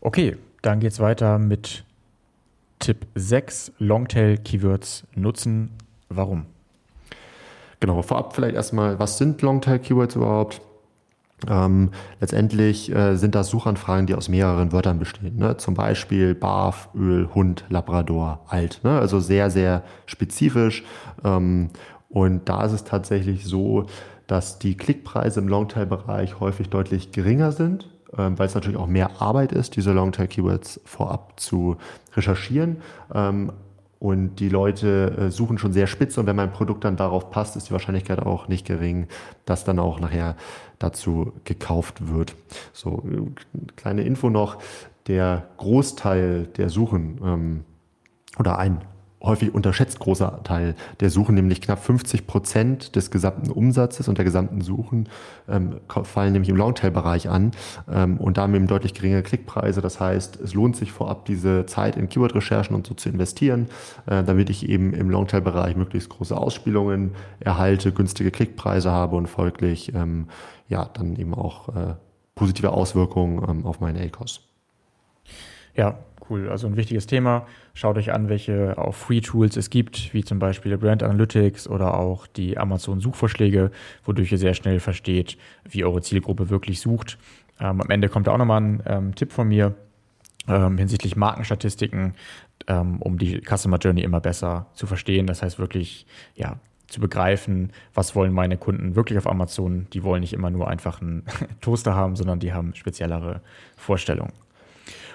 [0.00, 1.84] Okay, dann geht es weiter mit
[2.78, 5.70] Tipp 6, Longtail-Keywords nutzen.
[6.08, 6.46] Warum?
[7.80, 10.60] Genau, vorab vielleicht erstmal, was sind Longtail-Keywords überhaupt?
[11.48, 15.36] Ähm, letztendlich äh, sind das Suchanfragen, die aus mehreren Wörtern bestehen.
[15.36, 15.56] Ne?
[15.56, 18.80] Zum Beispiel Barf, Öl, Hund, Labrador, alt.
[18.82, 18.98] Ne?
[18.98, 20.84] Also sehr, sehr spezifisch.
[21.24, 21.70] Ähm,
[22.08, 23.86] und da ist es tatsächlich so,
[24.26, 29.20] dass die Klickpreise im Longtail-Bereich häufig deutlich geringer sind, ähm, weil es natürlich auch mehr
[29.20, 31.76] Arbeit ist, diese Longtail-Keywords vorab zu
[32.14, 32.78] recherchieren.
[34.00, 37.54] Und die Leute äh, suchen schon sehr spitz und wenn mein Produkt dann darauf passt,
[37.56, 39.08] ist die Wahrscheinlichkeit auch nicht gering,
[39.44, 40.36] dass dann auch nachher
[40.78, 42.34] dazu gekauft wird.
[42.72, 43.02] So,
[43.76, 44.56] kleine Info noch,
[45.06, 47.64] der Großteil der Suchen ähm,
[48.38, 48.80] oder ein
[49.22, 54.24] häufig unterschätzt großer Teil der Suchen, nämlich knapp 50 Prozent des gesamten Umsatzes und der
[54.24, 55.08] gesamten Suchen
[55.48, 57.52] ähm, fallen nämlich im Longtail-Bereich an
[57.90, 59.80] ähm, und damit eben deutlich geringere Klickpreise.
[59.80, 63.68] Das heißt, es lohnt sich vorab, diese Zeit in Keyword-Recherchen und so zu investieren,
[64.06, 69.94] äh, damit ich eben im Longtail-Bereich möglichst große Ausspielungen erhalte, günstige Klickpreise habe und folglich
[69.94, 70.28] ähm,
[70.68, 71.94] ja dann eben auch äh,
[72.34, 74.46] positive Auswirkungen ähm, auf meine ACOS.
[75.76, 75.98] Ja,
[76.30, 76.48] cool.
[76.48, 77.46] Also ein wichtiges Thema.
[77.74, 81.94] Schaut euch an, welche auch Free Tools es gibt, wie zum Beispiel Brand Analytics oder
[81.94, 83.70] auch die Amazon Suchvorschläge,
[84.04, 85.36] wodurch ihr sehr schnell versteht,
[85.68, 87.18] wie eure Zielgruppe wirklich sucht.
[87.60, 89.74] Ähm, am Ende kommt auch nochmal ein ähm, Tipp von mir
[90.48, 92.14] ähm, hinsichtlich Markenstatistiken,
[92.66, 95.26] ähm, um die Customer Journey immer besser zu verstehen.
[95.26, 99.86] Das heißt wirklich, ja, zu begreifen, was wollen meine Kunden wirklich auf Amazon.
[99.92, 101.24] Die wollen nicht immer nur einfach einen
[101.60, 103.40] Toaster haben, sondern die haben speziellere
[103.76, 104.32] Vorstellungen.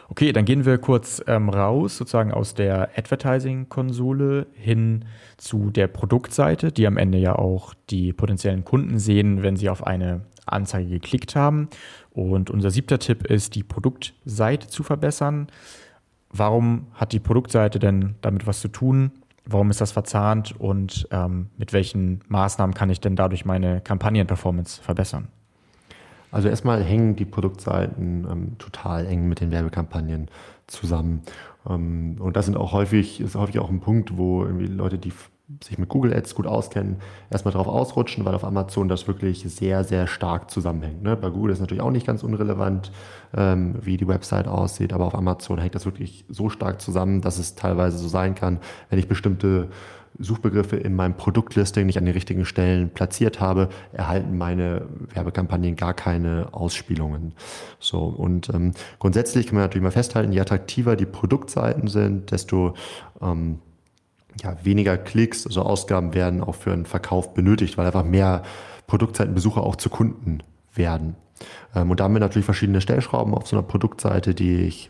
[0.08, 5.06] Okay, dann gehen wir kurz ähm, raus, sozusagen aus der Advertising-Konsole hin
[5.38, 9.86] zu der Produktseite, die am Ende ja auch die potenziellen Kunden sehen, wenn sie auf
[9.86, 11.70] eine Anzeige geklickt haben.
[12.12, 15.48] Und unser siebter Tipp ist, die Produktseite zu verbessern.
[16.30, 19.12] Warum hat die Produktseite denn damit was zu tun?
[19.46, 24.82] Warum ist das verzahnt und ähm, mit welchen Maßnahmen kann ich denn dadurch meine Kampagnenperformance
[24.82, 25.28] verbessern?
[26.36, 30.28] Also erstmal hängen die Produktseiten ähm, total eng mit den Werbekampagnen
[30.68, 31.22] zusammen.
[31.66, 35.14] Ähm, und das sind auch häufig, ist häufig auch ein Punkt, wo irgendwie Leute, die
[35.64, 36.98] sich mit Google Ads gut auskennen,
[37.30, 41.04] erstmal drauf ausrutschen, weil auf Amazon das wirklich sehr, sehr stark zusammenhängt.
[41.04, 41.16] Ne?
[41.16, 42.92] Bei Google ist natürlich auch nicht ganz unrelevant,
[43.36, 47.38] ähm, wie die Website aussieht, aber auf Amazon hängt das wirklich so stark zusammen, dass
[47.38, 49.70] es teilweise so sein kann, wenn ich bestimmte
[50.18, 55.94] Suchbegriffe in meinem Produktlisting nicht an den richtigen Stellen platziert habe, erhalten meine Werbekampagnen gar
[55.94, 57.34] keine Ausspielungen.
[57.80, 62.74] So und ähm, grundsätzlich kann man natürlich mal festhalten, je attraktiver die Produktseiten sind, desto
[63.22, 63.60] ähm,
[64.42, 68.44] ja, weniger Klicks, also Ausgaben werden auch für einen Verkauf benötigt, weil einfach mehr
[68.88, 70.40] Produktseitenbesucher auch zu Kunden
[70.74, 71.16] werden.
[71.74, 74.90] Ähm, und da haben wir natürlich verschiedene Stellschrauben auf so einer Produktseite, die ich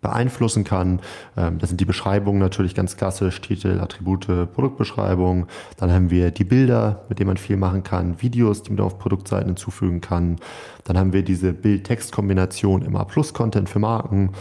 [0.00, 1.00] beeinflussen kann.
[1.36, 5.46] Ähm, das sind die Beschreibungen natürlich ganz klassisch, Titel, Attribute, Produktbeschreibung.
[5.78, 8.98] Dann haben wir die Bilder, mit denen man viel machen kann, Videos, die man auf
[8.98, 10.36] Produktseiten hinzufügen kann.
[10.84, 14.32] Dann haben wir diese Bild-Text-Kombination im A-Plus-Content für Marken.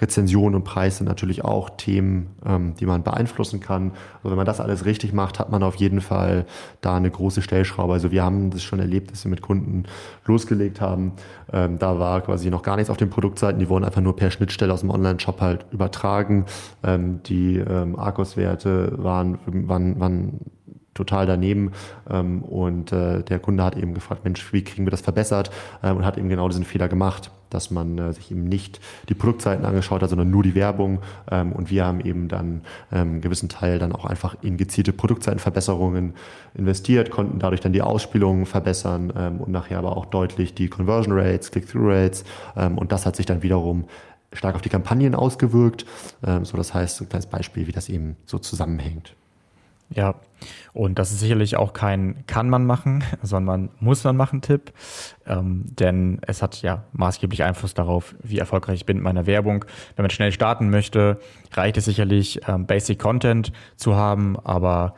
[0.00, 3.92] Rezension und Preis sind natürlich auch Themen, ähm, die man beeinflussen kann.
[4.18, 6.46] Also wenn man das alles richtig macht, hat man auf jeden Fall
[6.80, 7.92] da eine große Stellschraube.
[7.92, 9.84] Also wir haben das schon erlebt, dass wir mit Kunden
[10.24, 11.12] losgelegt haben.
[11.52, 13.58] Ähm, da war quasi noch gar nichts auf den Produktseiten.
[13.58, 16.46] Die wurden einfach nur per Schnittstelle aus dem Online-Shop halt übertragen.
[16.82, 20.40] Ähm, die ähm, Arcos-Werte waren, waren, waren
[20.98, 21.72] total daneben.
[22.10, 25.50] Ähm, und äh, der Kunde hat eben gefragt, Mensch, wie kriegen wir das verbessert?
[25.82, 29.14] Ähm, und hat eben genau diesen Fehler gemacht, dass man äh, sich eben nicht die
[29.14, 31.00] Produktseiten angeschaut hat, sondern nur die Werbung.
[31.30, 36.14] Ähm, und wir haben eben dann einen gewissen Teil dann auch einfach in gezielte Produktseitenverbesserungen
[36.54, 41.50] investiert, konnten dadurch dann die Ausspielungen verbessern und nachher aber auch deutlich die Conversion Rates,
[41.50, 42.24] Click-Through Rates.
[42.76, 43.84] und das hat sich dann wiederum
[44.32, 45.86] stark auf die Kampagnen ausgewirkt.
[46.42, 49.14] so das heißt, ein kleines Beispiel, wie das eben so zusammenhängt.
[49.90, 50.16] Ja,
[50.74, 54.72] und das ist sicherlich auch kein kann man machen, sondern muss man machen Tipp,
[55.26, 59.64] ähm, denn es hat ja maßgeblich Einfluss darauf, wie erfolgreich ich bin mit meiner Werbung.
[59.96, 61.18] Wenn man schnell starten möchte,
[61.52, 64.94] reicht es sicherlich, ähm, Basic Content zu haben, aber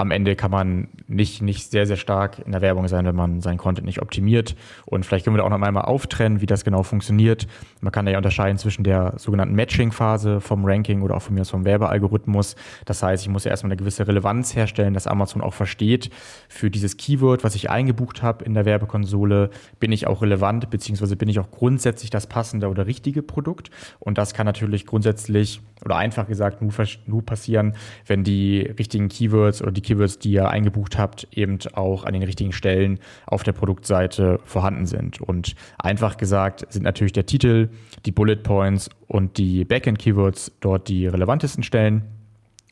[0.00, 3.40] am Ende kann man nicht, nicht sehr, sehr stark in der Werbung sein, wenn man
[3.40, 4.56] seinen Content nicht optimiert.
[4.86, 7.46] Und vielleicht können wir da auch noch einmal auftrennen, wie das genau funktioniert.
[7.80, 11.42] Man kann da ja unterscheiden zwischen der sogenannten Matching-Phase vom Ranking oder auch von mir
[11.42, 12.56] aus vom Werbealgorithmus.
[12.84, 16.10] Das heißt, ich muss ja erstmal eine gewisse Relevanz herstellen, dass Amazon auch versteht,
[16.48, 21.16] für dieses Keyword, was ich eingebucht habe in der Werbekonsole, bin ich auch relevant, beziehungsweise
[21.16, 23.70] bin ich auch grundsätzlich das passende oder richtige Produkt.
[23.98, 26.72] Und das kann natürlich grundsätzlich oder einfach gesagt nur,
[27.06, 27.74] nur passieren,
[28.06, 32.22] wenn die richtigen Keywords oder die Keywords, die ihr eingebucht habt, eben auch an den
[32.22, 35.20] richtigen Stellen auf der Produktseite vorhanden sind.
[35.20, 37.68] Und einfach gesagt sind natürlich der Titel,
[38.04, 42.02] die Bullet Points und die Backend-Keywords dort die relevantesten Stellen.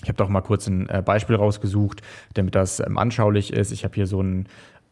[0.02, 2.02] Ich habe doch mal kurz ein äh, Beispiel rausgesucht,
[2.34, 3.72] damit das ähm, anschaulich ist.
[3.72, 4.46] Ich habe hier so einen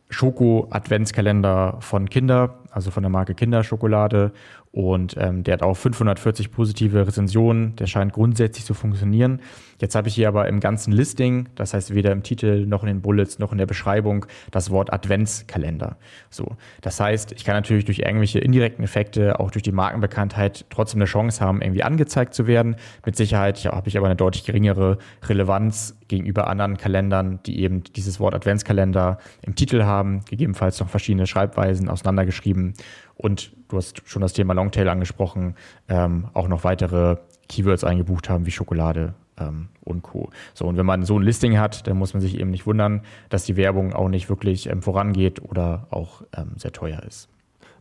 [0.08, 4.32] Schoko-Adventskalender von Kinder, also von der Marke Kinderschokolade.
[4.76, 7.74] Und ähm, der hat auch 540 positive Rezensionen.
[7.76, 9.40] Der scheint grundsätzlich zu funktionieren.
[9.80, 12.88] Jetzt habe ich hier aber im ganzen Listing, das heißt weder im Titel noch in
[12.88, 15.96] den Bullets noch in der Beschreibung, das Wort Adventskalender.
[16.28, 20.98] So, das heißt, ich kann natürlich durch irgendwelche indirekten Effekte, auch durch die Markenbekanntheit, trotzdem
[20.98, 22.76] eine Chance haben, irgendwie angezeigt zu werden.
[23.06, 28.20] Mit Sicherheit habe ich aber eine deutlich geringere Relevanz gegenüber anderen Kalendern, die eben dieses
[28.20, 32.74] Wort Adventskalender im Titel haben, gegebenenfalls noch verschiedene Schreibweisen auseinandergeschrieben.
[33.14, 35.56] Und du hast schon das Thema Longtail angesprochen,
[35.88, 37.16] ähm, auch noch weitere
[37.48, 40.30] Keywords eingebucht haben wie Schokolade ähm, und Co.
[40.54, 43.02] So, und wenn man so ein Listing hat, dann muss man sich eben nicht wundern,
[43.28, 47.28] dass die Werbung auch nicht wirklich ähm, vorangeht oder auch ähm, sehr teuer ist.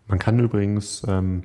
[0.08, 1.44] Man kann übrigens ähm,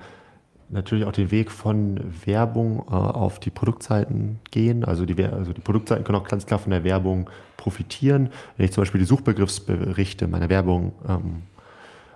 [0.68, 4.85] natürlich auch den Weg von Werbung äh, auf die Produktseiten gehen.
[4.85, 8.31] Also die, also die Produktseiten können auch ganz klar von der Werbung profitieren.
[8.57, 11.42] Wenn ich zum Beispiel die Suchbegriffsberichte meiner Werbung ähm,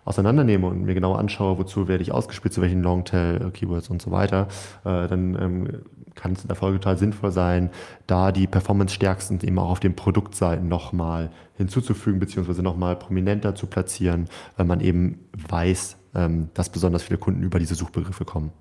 [0.05, 4.49] auseinandernehme und mir genau anschaue, wozu werde ich ausgespielt, zu welchen Longtail-Keywords und so weiter,
[4.85, 5.69] äh, dann ähm,
[6.14, 7.71] kann es in der Folge total sinnvoll sein,
[8.07, 14.29] da die Performance-stärksten eben auch auf den Produktseiten nochmal hinzuzufügen, beziehungsweise nochmal prominenter zu platzieren,
[14.57, 18.53] weil man eben weiß, ähm, dass besonders viele Kunden über diese Suchbegriffe kommen.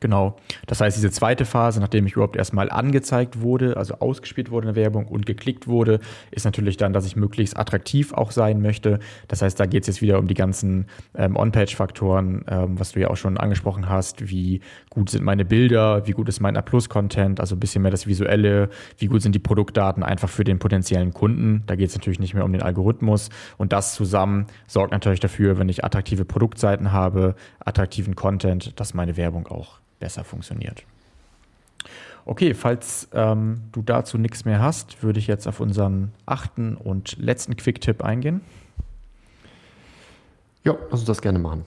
[0.00, 0.36] Genau.
[0.66, 4.74] Das heißt, diese zweite Phase, nachdem ich überhaupt erstmal angezeigt wurde, also ausgespielt wurde in
[4.74, 8.98] der Werbung und geklickt wurde, ist natürlich dann, dass ich möglichst attraktiv auch sein möchte.
[9.28, 13.00] Das heißt, da geht es jetzt wieder um die ganzen ähm, On-Page-Faktoren, ähm, was du
[13.00, 14.28] ja auch schon angesprochen hast.
[14.28, 16.06] Wie gut sind meine Bilder?
[16.06, 17.40] Wie gut ist mein A-Plus-Content?
[17.40, 18.68] Also ein bisschen mehr das Visuelle.
[18.98, 21.62] Wie gut sind die Produktdaten einfach für den potenziellen Kunden?
[21.66, 23.30] Da geht es natürlich nicht mehr um den Algorithmus.
[23.56, 29.16] Und das zusammen sorgt natürlich dafür, wenn ich attraktive Produktseiten habe, attraktiven Content, dass meine
[29.16, 30.84] Werbung auch besser funktioniert.
[32.24, 37.16] Okay, falls ähm, du dazu nichts mehr hast, würde ich jetzt auf unseren achten und
[37.18, 38.40] letzten Quick-Tipp eingehen.
[40.64, 41.64] Ja, lass uns das gerne machen.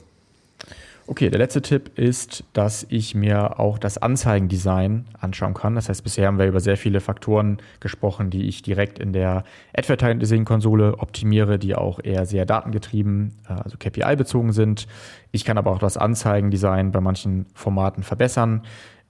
[1.10, 5.74] Okay, der letzte Tipp ist, dass ich mir auch das Anzeigendesign anschauen kann.
[5.74, 9.43] Das heißt, bisher haben wir über sehr viele Faktoren gesprochen, die ich direkt in der
[9.76, 14.86] Advertising-Konsole optimiere, die auch eher sehr datengetrieben, äh, also KPI-bezogen sind.
[15.32, 18.62] Ich kann aber auch das Anzeigendesign bei manchen Formaten verbessern.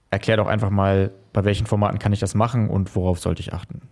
[0.08, 3.52] Erklär doch einfach mal, bei welchen Formaten kann ich das machen und worauf sollte ich
[3.52, 3.82] achten?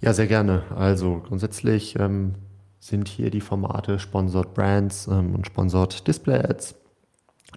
[0.00, 0.62] Ja, sehr gerne.
[0.76, 2.36] Also grundsätzlich ähm,
[2.78, 6.76] sind hier die Formate Sponsored Brands ähm, und Sponsored Display Ads.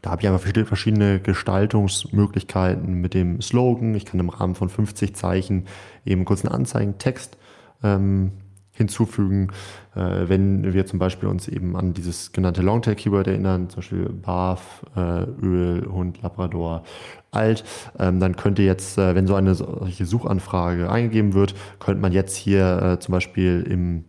[0.01, 3.95] Da habe ich einfach verschiedene Gestaltungsmöglichkeiten mit dem Slogan.
[3.95, 5.65] Ich kann im Rahmen von 50 Zeichen
[6.05, 7.37] eben kurz einen Anzeigentext
[7.83, 8.31] ähm,
[8.75, 9.51] hinzufügen,
[9.95, 14.85] äh, wenn wir zum Beispiel uns eben an dieses genannte Longtail-Keyword erinnern, zum Beispiel Barf,
[14.95, 16.83] äh, Öl, Hund, Labrador,
[17.31, 17.63] alt,
[17.97, 22.35] ähm, dann könnte jetzt, äh, wenn so eine solche Suchanfrage eingegeben wird, könnte man jetzt
[22.35, 24.05] hier äh, zum Beispiel im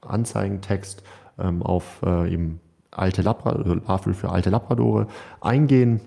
[0.00, 1.02] Anzeigentext
[1.38, 2.60] ähm, auf äh, eben
[2.98, 5.06] alte Labrador, Barf für alte Labradore
[5.40, 6.00] eingehen.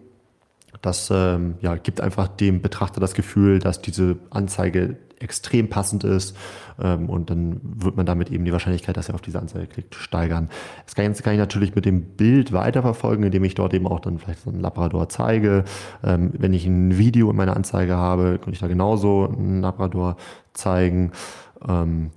[0.82, 6.36] Das ähm, ja, gibt einfach dem Betrachter das Gefühl, dass diese Anzeige extrem passend ist
[6.82, 9.96] ähm, und dann wird man damit eben die Wahrscheinlichkeit, dass er auf diese Anzeige klickt,
[9.96, 10.50] steigern.
[10.86, 14.20] Das Ganze kann ich natürlich mit dem Bild weiterverfolgen, indem ich dort eben auch dann
[14.20, 15.66] vielleicht so einen Labrador zeige.
[16.04, 20.16] Ähm, wenn ich ein Video in meiner Anzeige habe, kann ich da genauso einen Labrador
[20.54, 21.12] zeigen.
[21.68, 22.12] Ähm,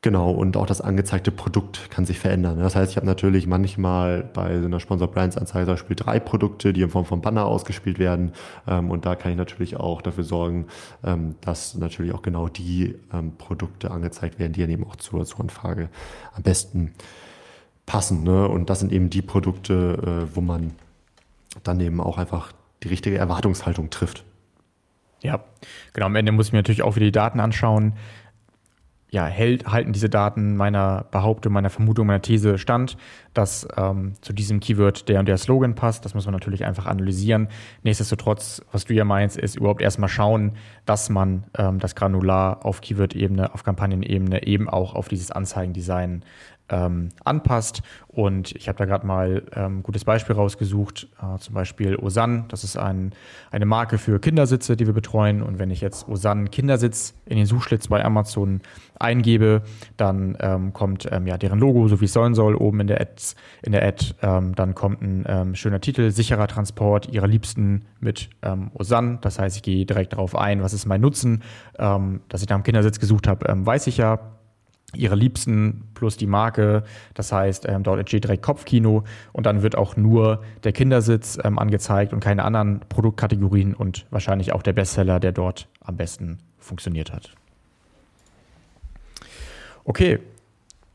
[0.00, 2.60] Genau, und auch das angezeigte Produkt kann sich verändern.
[2.60, 6.20] Das heißt, ich habe natürlich manchmal bei so einer Sponsor Brands Anzeige zum Beispiel drei
[6.20, 8.30] Produkte, die in Form von Banner ausgespielt werden.
[8.68, 10.68] Ähm, und da kann ich natürlich auch dafür sorgen,
[11.02, 15.24] ähm, dass natürlich auch genau die ähm, Produkte angezeigt werden, die dann eben auch zur,
[15.24, 15.88] zur Anfrage
[16.32, 16.92] am besten
[17.84, 18.22] passen.
[18.22, 18.46] Ne?
[18.46, 20.76] Und das sind eben die Produkte, äh, wo man
[21.64, 22.52] dann eben auch einfach
[22.84, 24.24] die richtige Erwartungshaltung trifft.
[25.24, 25.42] Ja,
[25.92, 26.06] genau.
[26.06, 27.94] Am Ende muss ich mir natürlich auch wieder die Daten anschauen
[29.10, 32.98] ja, hält, halten diese Daten meiner Behauptung, meiner Vermutung, meiner These stand,
[33.32, 36.04] dass ähm, zu diesem Keyword der und der Slogan passt.
[36.04, 37.48] Das muss man natürlich einfach analysieren.
[37.82, 40.52] Nichtsdestotrotz, was du ja meinst, ist überhaupt erstmal schauen,
[40.84, 46.22] dass man ähm, das Granular auf Keyword-Ebene, auf Kampagnenebene eben auch auf dieses Anzeigendesign
[46.70, 47.82] ähm, anpasst.
[48.08, 52.46] Und ich habe da gerade mal ähm, ein gutes Beispiel rausgesucht, äh, zum Beispiel Osan.
[52.48, 53.12] Das ist ein,
[53.50, 55.42] eine Marke für Kindersitze, die wir betreuen.
[55.42, 58.60] Und wenn ich jetzt Osan Kindersitz in den Suchschlitz bei Amazon
[58.98, 59.62] eingebe,
[59.96, 63.00] dann ähm, kommt ähm, ja deren Logo, so wie es sollen soll, oben in der
[63.00, 63.22] Ad.
[63.62, 68.30] In der Ad ähm, dann kommt ein ähm, schöner Titel, sicherer Transport ihrer Liebsten mit
[68.74, 69.18] Osan.
[69.20, 71.42] Das heißt, ich gehe direkt darauf ein, was ist mein Nutzen.
[71.76, 74.37] dass ich nach einem Kindersitz gesucht habe, weiß ich ja
[74.94, 76.82] ihre Liebsten plus die Marke.
[77.14, 81.58] Das heißt, ähm, dort entsteht direkt Kopfkino und dann wird auch nur der Kindersitz ähm,
[81.58, 87.12] angezeigt und keine anderen Produktkategorien und wahrscheinlich auch der Bestseller, der dort am besten funktioniert
[87.12, 87.34] hat.
[89.84, 90.18] Okay,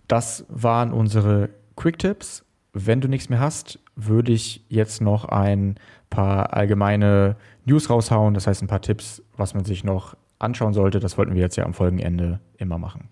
[0.08, 2.44] das waren unsere Quick Tips.
[2.74, 5.76] Wenn du nichts mehr hast, würde ich jetzt noch ein
[6.10, 8.34] paar allgemeine News raushauen.
[8.34, 11.00] Das heißt, ein paar Tipps, was man sich noch anschauen sollte.
[11.00, 13.10] Das wollten wir jetzt ja am Folgenende immer machen.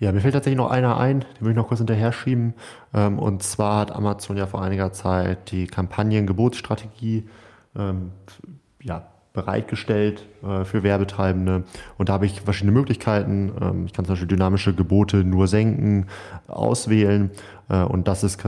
[0.00, 2.54] Ja, mir fällt tatsächlich noch einer ein, den will ich noch kurz hinterher schieben.
[2.94, 7.28] Ähm, und zwar hat Amazon ja vor einiger Zeit die Kampagnengebotsstrategie
[7.76, 8.12] ähm,
[8.80, 11.64] ja, bereitgestellt äh, für Werbetreibende.
[11.96, 13.52] Und da habe ich verschiedene Möglichkeiten.
[13.60, 16.06] Ähm, ich kann zum Beispiel dynamische Gebote nur senken,
[16.46, 17.32] auswählen.
[17.68, 18.44] Äh, und das ist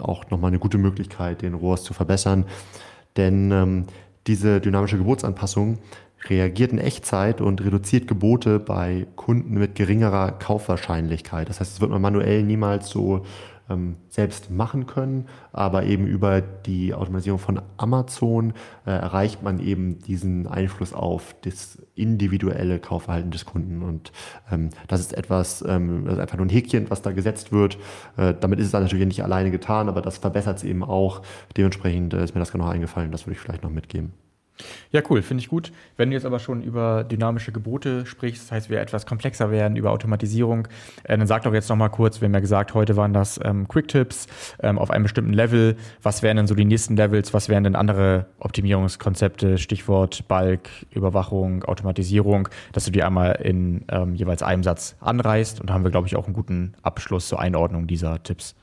[0.00, 2.44] auch nochmal eine gute Möglichkeit, den ROAS zu verbessern.
[3.16, 3.86] Denn
[4.28, 5.78] diese dynamische Gebotsanpassung
[6.28, 11.48] reagiert in Echtzeit und reduziert Gebote bei Kunden mit geringerer Kaufwahrscheinlichkeit.
[11.48, 13.24] Das heißt, es wird man manuell niemals so
[13.70, 18.52] ähm, selbst machen können, aber eben über die Automatisierung von Amazon
[18.84, 23.82] äh, erreicht man eben diesen Einfluss auf das individuelle Kaufverhalten des Kunden.
[23.82, 24.12] Und
[24.50, 27.78] ähm, das ist etwas, ähm, das ist einfach nur ein Häkchen, was da gesetzt wird.
[28.16, 31.22] Äh, damit ist es dann natürlich nicht alleine getan, aber das verbessert es eben auch.
[31.56, 34.12] Dementsprechend äh, ist mir das noch eingefallen, das würde ich vielleicht noch mitgeben.
[34.92, 35.72] Ja, cool, finde ich gut.
[35.96, 39.76] Wenn du jetzt aber schon über dynamische Gebote sprichst, das heißt, wir etwas komplexer werden,
[39.76, 40.68] über Automatisierung,
[41.04, 43.68] äh, dann sag doch jetzt nochmal kurz, wir haben ja gesagt, heute waren das ähm,
[43.68, 44.26] Quick-Tips
[44.62, 45.76] ähm, auf einem bestimmten Level.
[46.02, 47.32] Was wären denn so die nächsten Levels?
[47.34, 49.58] Was wären denn andere Optimierungskonzepte?
[49.58, 55.60] Stichwort Bulk, Überwachung, Automatisierung, dass du die einmal in ähm, jeweils einem Satz anreißt.
[55.60, 58.54] Und da haben wir, glaube ich, auch einen guten Abschluss zur Einordnung dieser Tipps.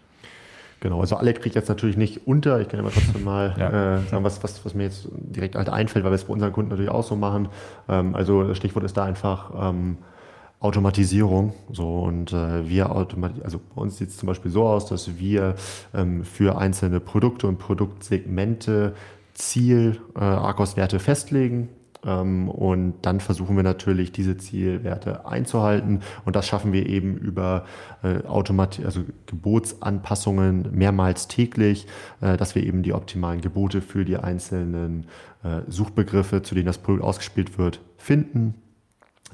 [0.79, 2.61] Genau, also alle kriege ich jetzt natürlich nicht unter.
[2.61, 3.97] Ich kann aber trotzdem mal ja.
[3.97, 6.53] äh, sagen, was, was, was mir jetzt direkt halt einfällt, weil wir es bei unseren
[6.53, 7.49] Kunden natürlich auch so machen.
[7.89, 9.97] Ähm, also das Stichwort ist da einfach ähm,
[10.59, 11.53] Automatisierung.
[11.71, 15.17] So und äh, wir automatisieren, also bei uns sieht es zum Beispiel so aus, dass
[15.17, 15.55] wir
[15.95, 18.93] ähm, für einzelne Produkte und Produktsegmente
[19.33, 21.69] Ziel äh, Arcos-Werte festlegen
[22.07, 26.01] und dann versuchen wir natürlich, diese Zielwerte einzuhalten.
[26.25, 27.65] Und das schaffen wir eben über
[28.03, 31.87] äh, also Gebotsanpassungen mehrmals täglich,
[32.21, 35.07] äh, dass wir eben die optimalen Gebote für die einzelnen
[35.43, 38.55] äh, Suchbegriffe, zu denen das Produkt ausgespielt wird, finden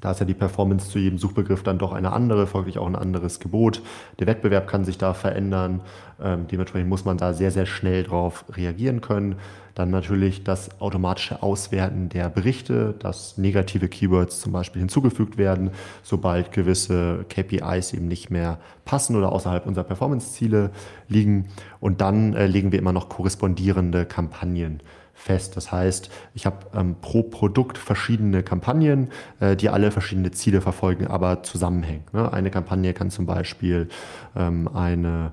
[0.04, 2.98] da ist ja die Performance zu jedem Suchbegriff dann doch eine andere, folglich auch ein
[2.98, 3.82] anderes Gebot.
[4.20, 5.80] Der Wettbewerb kann sich da verändern.
[6.22, 9.38] Ähm, dementsprechend muss man da sehr, sehr schnell drauf reagieren können.
[9.76, 15.72] Dann natürlich das automatische Auswerten der Berichte, dass negative Keywords zum Beispiel hinzugefügt werden,
[16.04, 20.72] sobald gewisse KPIs eben nicht mehr passen oder außerhalb unserer Performance-Ziele
[21.08, 21.48] liegen.
[21.80, 24.82] Und dann äh, legen wir immer noch korrespondierende Kampagnen
[25.14, 25.56] fest.
[25.58, 29.10] Das heißt, ich habe ähm, pro Produkt verschiedene Kampagnen,
[29.40, 32.04] äh, die alle verschiedene Ziele verfolgen, aber zusammenhängen.
[32.12, 32.32] Ne?
[32.32, 33.88] Eine Kampagne kann zum Beispiel
[34.36, 35.32] ähm, eine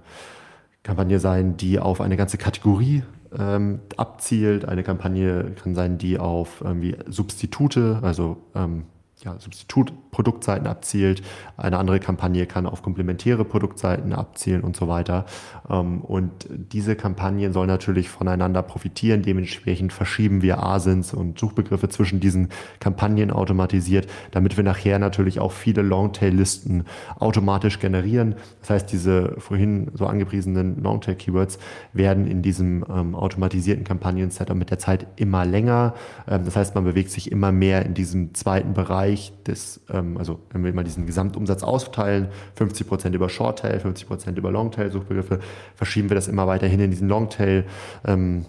[0.83, 3.03] Kampagne sein, die auf eine ganze Kategorie
[3.39, 4.65] ähm, abzielt.
[4.65, 8.85] Eine Kampagne kann sein, die auf irgendwie Substitute, also ähm,
[9.25, 11.23] ja, Substitutproduktseiten abzielt.
[11.57, 15.27] Eine andere Kampagne kann auf komplementäre Produktseiten abzielen und so weiter.
[15.69, 19.23] Ähm, und diese Kampagnen sollen natürlich voneinander profitieren.
[19.23, 25.53] Dementsprechend verschieben wir Asins und Suchbegriffe zwischen diesen Kampagnen automatisiert, damit wir nachher natürlich auch
[25.53, 26.85] viele Longtail-Listen
[27.19, 28.37] automatisch generieren.
[28.61, 31.59] Das heißt, diese vorhin so angepriesenen Longtail-Keywords
[31.93, 35.95] werden in diesem ähm, automatisierten Kampagnen-Setup mit der Zeit immer länger.
[36.27, 40.17] Ähm, das heißt, man bewegt sich immer mehr in diesem zweiten Bereich Bereich des, ähm,
[40.17, 45.41] also wenn wir mal diesen Gesamtumsatz aufteilen, 50 Prozent über Shorttail, 50 Prozent über Longtail-Suchbegriffe,
[45.75, 47.65] verschieben wir das immer weiterhin in diesen Longtail.
[48.07, 48.47] Ähm,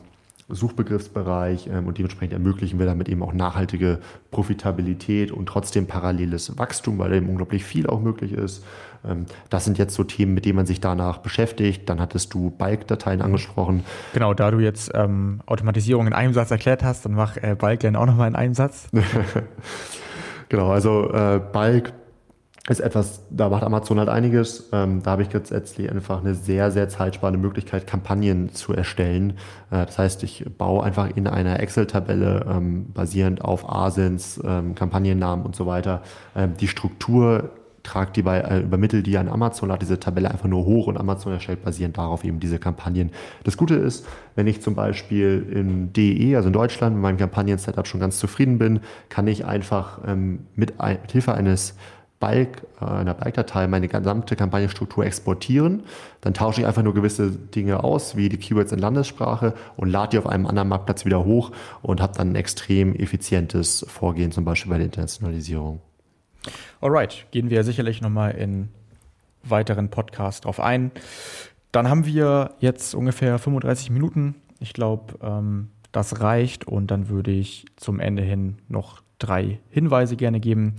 [0.53, 3.99] Suchbegriffsbereich ähm, und dementsprechend ermöglichen wir damit eben auch nachhaltige
[4.31, 8.65] Profitabilität und trotzdem paralleles Wachstum, weil eben unglaublich viel auch möglich ist.
[9.07, 11.89] Ähm, das sind jetzt so Themen, mit denen man sich danach beschäftigt.
[11.89, 13.85] Dann hattest du Bulk-Dateien angesprochen.
[14.13, 17.79] Genau, da du jetzt ähm, Automatisierung in einem Satz erklärt hast, dann mach äh, Bulk
[17.79, 18.89] gerne auch nochmal in einem Satz.
[20.51, 21.93] Genau, also äh, Bulk
[22.67, 24.67] ist etwas, da macht Amazon halt einiges.
[24.73, 29.37] Ähm, da habe ich jetzt letztlich einfach eine sehr, sehr zeitsparende Möglichkeit, Kampagnen zu erstellen.
[29.69, 35.45] Äh, das heißt, ich baue einfach in einer Excel-Tabelle ähm, basierend auf Asins, ähm, Kampagnennamen
[35.45, 36.01] und so weiter
[36.35, 37.51] ähm, die Struktur
[37.83, 40.97] trage die bei, äh, übermittle die an Amazon, lade diese Tabelle einfach nur hoch und
[40.97, 43.11] Amazon erstellt basierend darauf eben diese Kampagnen.
[43.43, 44.05] Das Gute ist,
[44.35, 48.57] wenn ich zum Beispiel in DE, also in Deutschland, mit meinem Kampagnen-Setup schon ganz zufrieden
[48.57, 51.75] bin, kann ich einfach ähm, mit, ein, mit Hilfe eines
[52.21, 55.83] Bulk, äh, einer Bulk-Datei meine gesamte Kampagnenstruktur exportieren.
[56.21, 60.11] Dann tausche ich einfach nur gewisse Dinge aus, wie die Keywords in Landessprache und lade
[60.11, 61.51] die auf einem anderen Marktplatz wieder hoch
[61.81, 65.81] und habe dann ein extrem effizientes Vorgehen, zum Beispiel bei der Internationalisierung.
[66.79, 68.69] Alright, gehen wir sicherlich nochmal in
[69.43, 70.91] weiteren Podcast drauf ein.
[71.71, 74.35] Dann haben wir jetzt ungefähr 35 Minuten.
[74.59, 80.15] Ich glaube, ähm, das reicht und dann würde ich zum Ende hin noch drei Hinweise
[80.15, 80.75] gerne geben.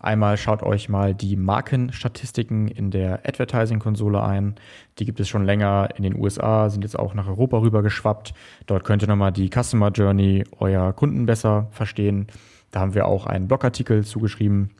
[0.00, 4.56] Einmal schaut euch mal die Markenstatistiken in der Advertising-Konsole ein.
[4.98, 8.34] Die gibt es schon länger in den USA, sind jetzt auch nach Europa rüber geschwappt.
[8.66, 12.26] Dort könnt ihr nochmal die Customer Journey eurer Kunden besser verstehen.
[12.70, 14.70] Da haben wir auch einen Blogartikel zugeschrieben.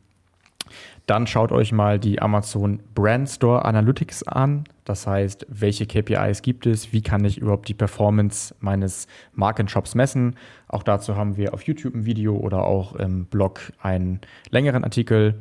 [1.05, 4.63] Dann schaut euch mal die Amazon Brand Store Analytics an.
[4.85, 6.93] Das heißt, welche KPIs gibt es?
[6.93, 10.35] Wie kann ich überhaupt die Performance meines Markenshops messen?
[10.67, 15.35] Auch dazu haben wir auf YouTube ein Video oder auch im Blog einen längeren Artikel.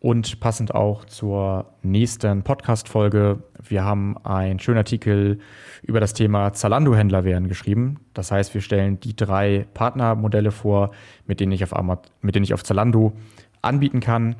[0.00, 5.40] Und passend auch zur nächsten Podcast-Folge, wir haben einen schönen Artikel
[5.82, 7.98] über das Thema Zalando-Händler werden geschrieben.
[8.14, 10.92] Das heißt, wir stellen die drei Partnermodelle vor,
[11.26, 13.12] mit denen ich auf, Amazon, mit denen ich auf Zalando
[13.60, 14.36] anbieten kann.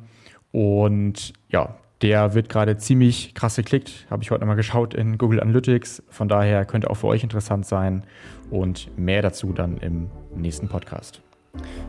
[0.51, 4.07] Und ja, der wird gerade ziemlich krass geklickt.
[4.09, 6.03] Habe ich heute nochmal geschaut in Google Analytics.
[6.09, 8.03] Von daher könnte auch für euch interessant sein.
[8.49, 11.21] Und mehr dazu dann im nächsten Podcast.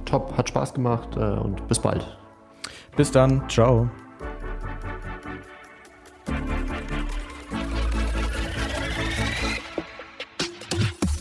[0.04, 2.06] Top, hat Spaß gemacht äh, und bis bald.
[2.96, 3.88] Bis dann, ciao.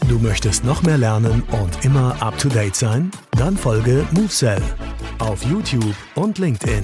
[0.07, 3.11] Du möchtest noch mehr lernen und immer up to date sein?
[3.37, 4.61] Dann folge MoveSell
[5.19, 6.83] auf YouTube und LinkedIn.